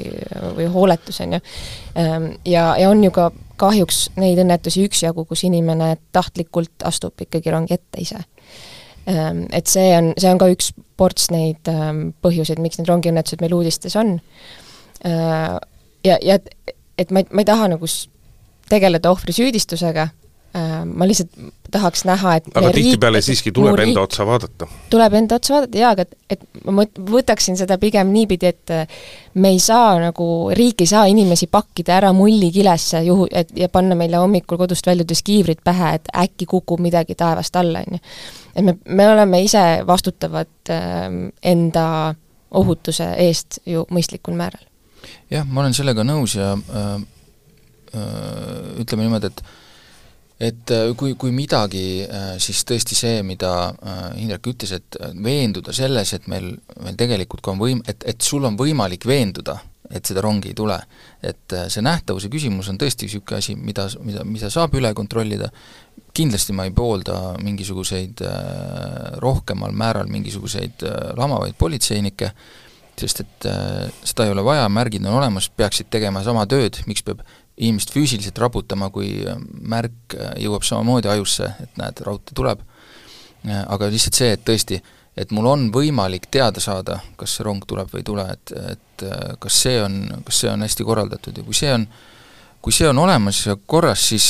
[0.57, 1.39] või hooletus, on ju.
[1.95, 3.29] Ehm, ja, ja on ju ka
[3.59, 8.21] kahjuks neid õnnetusi üksjagu, kus inimene tahtlikult astub ikkagi rongi ette ise.
[9.07, 13.43] Ehm, et see on, see on ka üks ports neid ehm, põhjuseid, miks need rongiõnnetused
[13.43, 14.17] meil uudistes on.
[14.99, 16.49] Ja, ja et,
[16.99, 17.87] et ma ei, ma ei taha nagu
[18.69, 20.09] tegeleda ohvri süüdistusega,
[20.53, 21.29] ma lihtsalt
[21.71, 24.67] tahaks näha, et aga tihtipeale siiski tuleb riik, enda otsa vaadata?
[24.89, 29.01] tuleb enda otsa vaadata jaa, aga et, et ma võtaksin seda pigem niipidi, et äh,
[29.41, 33.97] me ei saa nagu, riik ei saa inimesi pakkida ära mullikilesse juhu, et ja panna
[33.99, 38.01] meile hommikul kodust väljudes kiivrid pähe, et äkki kukub midagi taevast alla, on ju.
[38.55, 41.05] et me, me oleme ise vastutavad äh,
[41.53, 41.85] enda
[42.49, 44.65] ohutuse eest ju mõistlikul määral.
[45.29, 46.93] jah, ma olen sellega nõus ja äh,
[47.93, 49.43] äh, ütleme niimoodi, et
[50.39, 55.75] et äh, kui, kui midagi, äh, siis tõesti see, mida äh, Indrek ütles, et veenduda
[55.75, 59.57] selles, et meil, meil tegelikult ka on võim-, et, et sul on võimalik veenduda,
[59.91, 60.77] et seda rongi ei tule.
[61.19, 65.49] et see nähtavuse küsimus on tõesti niisugune asi, mida, mida, mida saab üle kontrollida,
[66.15, 68.21] kindlasti ma ei poolda mingisuguseid
[69.19, 70.85] rohkemal määral mingisuguseid
[71.17, 72.29] lamavaid politseinikke,
[73.01, 77.25] sest et seda ei ole vaja, märgid on olemas, peaksid tegema sama tööd, miks peab
[77.60, 79.12] inimest füüsiliselt raputama, kui
[79.62, 82.62] märk jõuab samamoodi ajusse, et näed, raudtee tuleb,
[83.49, 84.80] aga lihtsalt see, et tõesti,
[85.20, 89.07] et mul on võimalik teada saada, kas see rong tuleb või ei tule, et, et
[89.43, 91.88] kas see on, kas see on hästi korraldatud ja kui see on,
[92.64, 94.30] kui see on olemas ja korras, siis,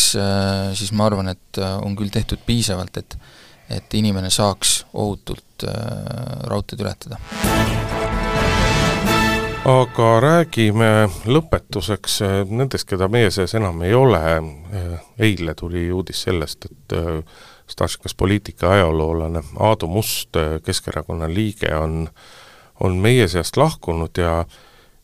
[0.78, 3.22] siis ma arvan, et on küll tehtud piisavalt, et
[3.70, 5.68] et inimene saaks ohutult
[6.50, 7.99] raudteed ületada
[9.68, 14.22] aga räägime lõpetuseks äh, nendest, keda meie seas enam ei ole.
[14.40, 17.20] Äh, eile tuli uudis sellest, et äh,
[17.70, 22.08] Staškas poliitika ajaloolane Aadu Must, Keskerakonna liige, on,
[22.80, 24.46] on meie seast lahkunud ja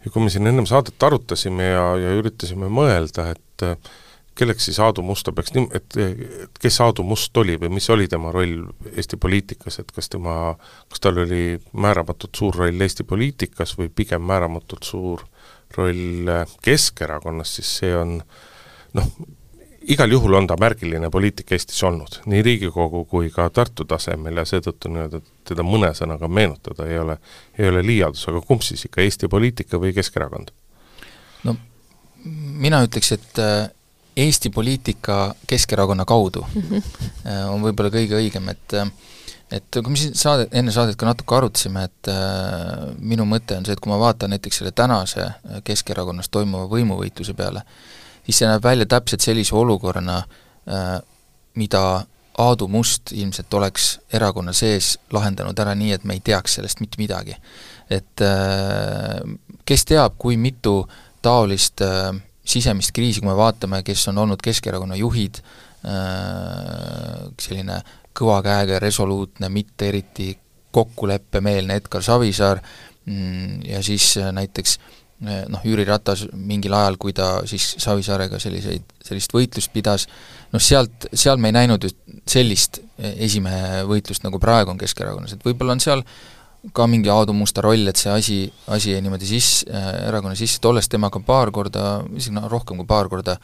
[0.06, 3.64] ja kui me siin ennem saadet arutasime ja, ja üritasime mõelda, et
[4.36, 5.96] kelleks siis Aadu Musta peaks nim-, et
[6.60, 8.66] kes Aadu Must oli või mis oli tema roll
[8.96, 10.56] Eesti poliitikas, et kas tema,
[10.92, 15.24] kas tal oli määramatult suur roll Eesti poliitikas või pigem määramatult suur
[15.78, 16.32] roll
[16.64, 18.18] Keskerakonnas, siis see on
[18.96, 19.12] noh,
[19.96, 24.46] igal juhul on ta märgiline poliitik Eestis olnud, nii Riigikogu kui ka Tartu tasemel ja
[24.50, 27.18] seetõttu nii-öelda teda mõne sõnaga meenutada ei ole,
[27.60, 30.52] ei ole liialdus, aga kumb siis ikka, Eesti poliitika või Keskerakond?
[31.46, 31.56] no
[32.66, 33.42] mina ütleks, et
[34.16, 36.84] Eesti poliitika Keskerakonna kaudu mm -hmm.
[37.50, 38.74] on võib-olla kõige õigem, et
[39.52, 43.66] et kui me siin saadet, enne saadet ka natuke arutasime, et äh, minu mõte on
[43.66, 45.28] see, et kui ma vaatan näiteks selle tänase
[45.64, 47.62] Keskerakonnas toimuva võimuvõitluse peale,
[48.26, 51.00] siis see näeb välja täpselt sellise olukorrana äh,,
[51.56, 52.06] mida
[52.38, 57.00] Aadu Must ilmselt oleks erakonna sees lahendanud ära nii, et me ei teaks sellest mitte
[57.00, 57.36] midagi.
[57.90, 59.22] et äh,
[59.66, 60.88] kes teab, kui mitu
[61.22, 62.16] taolist äh,
[62.46, 65.42] sisemist kriisi, kui me vaatame, kes on olnud Keskerakonna juhid,
[65.86, 67.80] äh, selline
[68.16, 70.30] kõva käega ja resoluutne, mitte eriti
[70.76, 72.62] kokkuleppemeelne Edgar Savisaar
[73.06, 78.40] mm, ja siis äh, näiteks äh, noh, Jüri Ratas mingil ajal, kui ta siis Savisaarega
[78.40, 80.08] selliseid, sellist võitlust pidas,
[80.54, 85.44] noh sealt, seal me ei näinud just sellist esimehe võitlust, nagu praegu on Keskerakonnas, et
[85.46, 86.06] võib-olla on seal
[86.74, 88.38] ka mingi Aadu Musta roll, et see asi,
[88.74, 92.80] asi jäi niimoodi sisse äh,, erakonna sisse, et olles temaga paar korda, isegi noh, rohkem
[92.82, 93.38] kui paar korda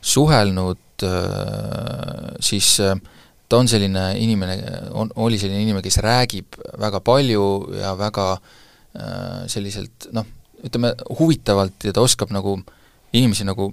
[0.00, 2.96] suhelnud äh,, siis äh,
[3.48, 4.56] ta on selline inimene,
[4.96, 7.44] on, oli selline inimene, kes räägib väga palju
[7.76, 10.28] ja väga äh, selliselt noh,
[10.64, 12.56] ütleme huvitavalt ja ta oskab nagu
[13.12, 13.72] inimesi nagu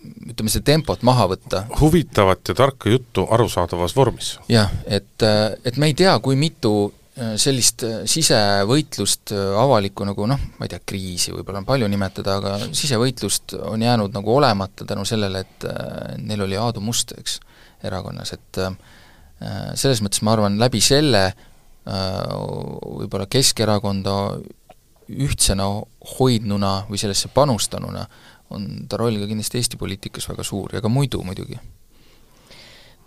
[0.00, 1.66] ütleme, seda tempot maha võtta.
[1.80, 4.38] huvitavat ja tarka juttu arusaadavas vormis.
[4.48, 6.92] jah, et, äh, et me ei tea, kui mitu
[7.40, 12.38] sellist äh, sisevõitlust, äh, avalikku nagu noh, ma ei tea, kriisi võib-olla on palju nimetada,
[12.40, 15.68] aga sisevõitlust on jäänud nagu olemata tänu sellele, et
[16.22, 17.38] neil oli Aadu Must, eks,
[17.84, 18.58] erakonnas, et
[19.80, 21.30] selles mõttes ma arvan, läbi selle
[21.86, 24.16] võib-olla Keskerakonda
[25.10, 25.66] ühtsena
[26.18, 28.04] hoidnuna või sellesse panustanuna
[28.54, 31.56] on ta roll ka kindlasti Eesti poliitikas väga suur ja ka muidu muidugi.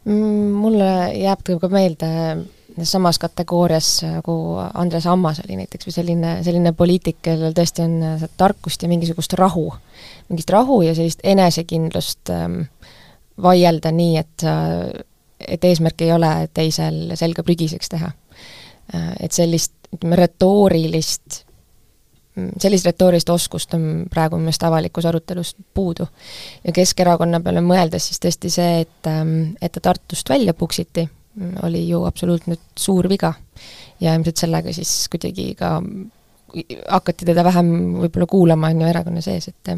[0.03, 2.09] Mm, mulle jääb ka meelde
[2.82, 4.36] samas kategoorias nagu
[4.74, 9.36] Andres Ammas oli näiteks või selline, selline poliitik, kellel tõesti on äh, tarkust ja mingisugust
[9.38, 9.67] rahu,
[10.30, 12.61] mingit rahu ja sellist enesekindlust ähm,
[13.41, 15.03] vaielda nii, et äh,
[15.47, 18.11] et eesmärk ei ole teisel selga prügiseks teha
[18.93, 19.09] äh,.
[19.19, 21.43] Et sellist, ütleme, retoorilist,
[22.36, 26.07] mm, sellist retoorilist oskust on praegu minu meelest avalikus arutelus puudu.
[26.63, 31.09] ja Keskerakonna peale mõeldes siis tõesti see, et, ähm, et ta Tartust välja puksiti
[31.63, 33.34] oli ju absoluutselt suur viga.
[33.99, 35.77] ja ilmselt sellega siis kuidagi ka
[36.89, 37.71] hakati teda vähem
[38.03, 39.73] võib-olla kuulama, on ju, erakonna sees, et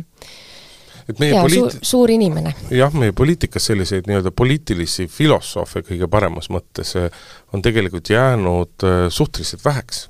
[1.10, 2.56] et meie jaa, suur, suur inimene.
[2.74, 7.10] jah, meie poliitikas selliseid nii-öelda poliitilisi filosoofe kõige paremas mõttes eh,
[7.54, 10.08] on tegelikult jäänud eh, suhteliselt väheks.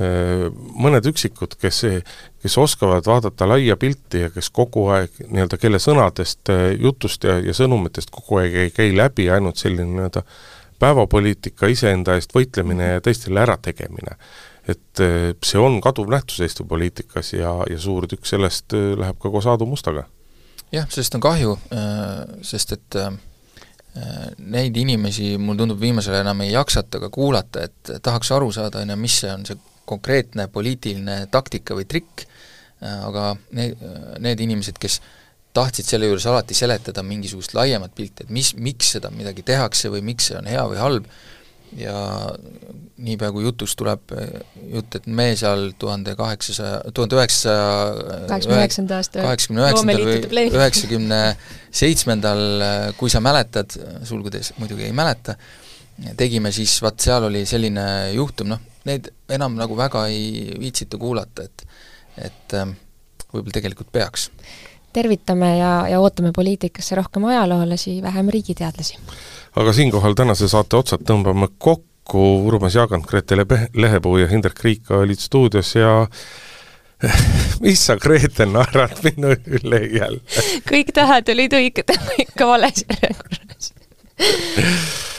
[0.00, 0.46] Eh,
[0.80, 1.82] mõned üksikud, kes,
[2.40, 6.48] kes oskavad vaadata laia pilti ja kes kogu aeg nii-öelda, kelle sõnadest,
[6.80, 10.22] jutust ja, ja sõnumitest kogu aeg ei käi läbi ainult selline nii-öelda
[10.80, 14.16] päevapoliitika, iseenda eest võitlemine ja teistele ärategemine.
[14.68, 19.30] et eh, see on kaduv nähtus Eesti poliitikas ja, ja suur tükk sellest läheb ka
[19.30, 20.06] koos Aadu Mustaga.
[20.72, 21.58] jah, sellest on kahju,
[22.40, 22.96] sest et
[24.38, 28.80] neid inimesi, mulle tundub, viimasel ajal enam ei jaksata ka kuulata, et tahaks aru saada,
[28.80, 29.60] on ju, mis see on, see
[29.92, 32.24] konkreetne poliitiline taktika või trikk,
[32.82, 33.82] aga need,
[34.24, 34.98] need inimesed, kes
[35.54, 40.02] tahtsid selle juures alati seletada mingisugust laiemat pilti, et mis, miks seda midagi tehakse või
[40.12, 41.08] miks see on hea või halb,
[41.76, 41.94] ja
[43.02, 44.12] niipea, kui jutus tuleb
[44.72, 47.68] jutt, et me seal tuhande kaheksasaja, tuhande üheksasaja
[48.28, 51.20] kaheksakümne üheksanda aasta kaheksakümne üheksandal või üheksakümne
[51.82, 52.44] seitsmendal,
[53.00, 53.76] kui sa mäletad,
[54.08, 55.36] sulgudes muidugi ei mäleta,
[56.18, 57.86] tegime, siis vaat seal oli selline
[58.16, 61.66] juhtum, noh, neid enam nagu väga ei viitsita kuulata, et
[62.20, 62.54] et
[63.32, 64.28] võib-olla tegelikult peaks
[64.92, 68.98] tervitame ja, ja ootame poliitikasse rohkem ajaloolasi, vähem riigiteadlasi.
[69.56, 74.90] aga siinkohal tänase saate otsad tõmbame kokku, Urmas Jaagant, Grete Lebe, Lehepuu ja Hindrek Riik
[74.90, 76.06] olid stuudios ja
[77.64, 80.20] mis sa, Grete, naerad minu üle jälle?
[80.68, 83.72] kõik tähed olid õiged, ikka vales järjekorras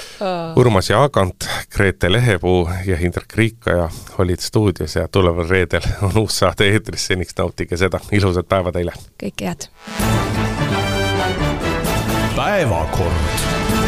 [0.55, 6.69] Urmas Jaagant, Grete Lehepuu ja Hindrek Riikaja olid stuudios ja tuleval reedel on uus saade
[6.71, 8.95] eetris, seniks nautige seda, ilusat päeva teile!
[9.24, 9.67] kõike head!
[12.36, 13.82] päevakord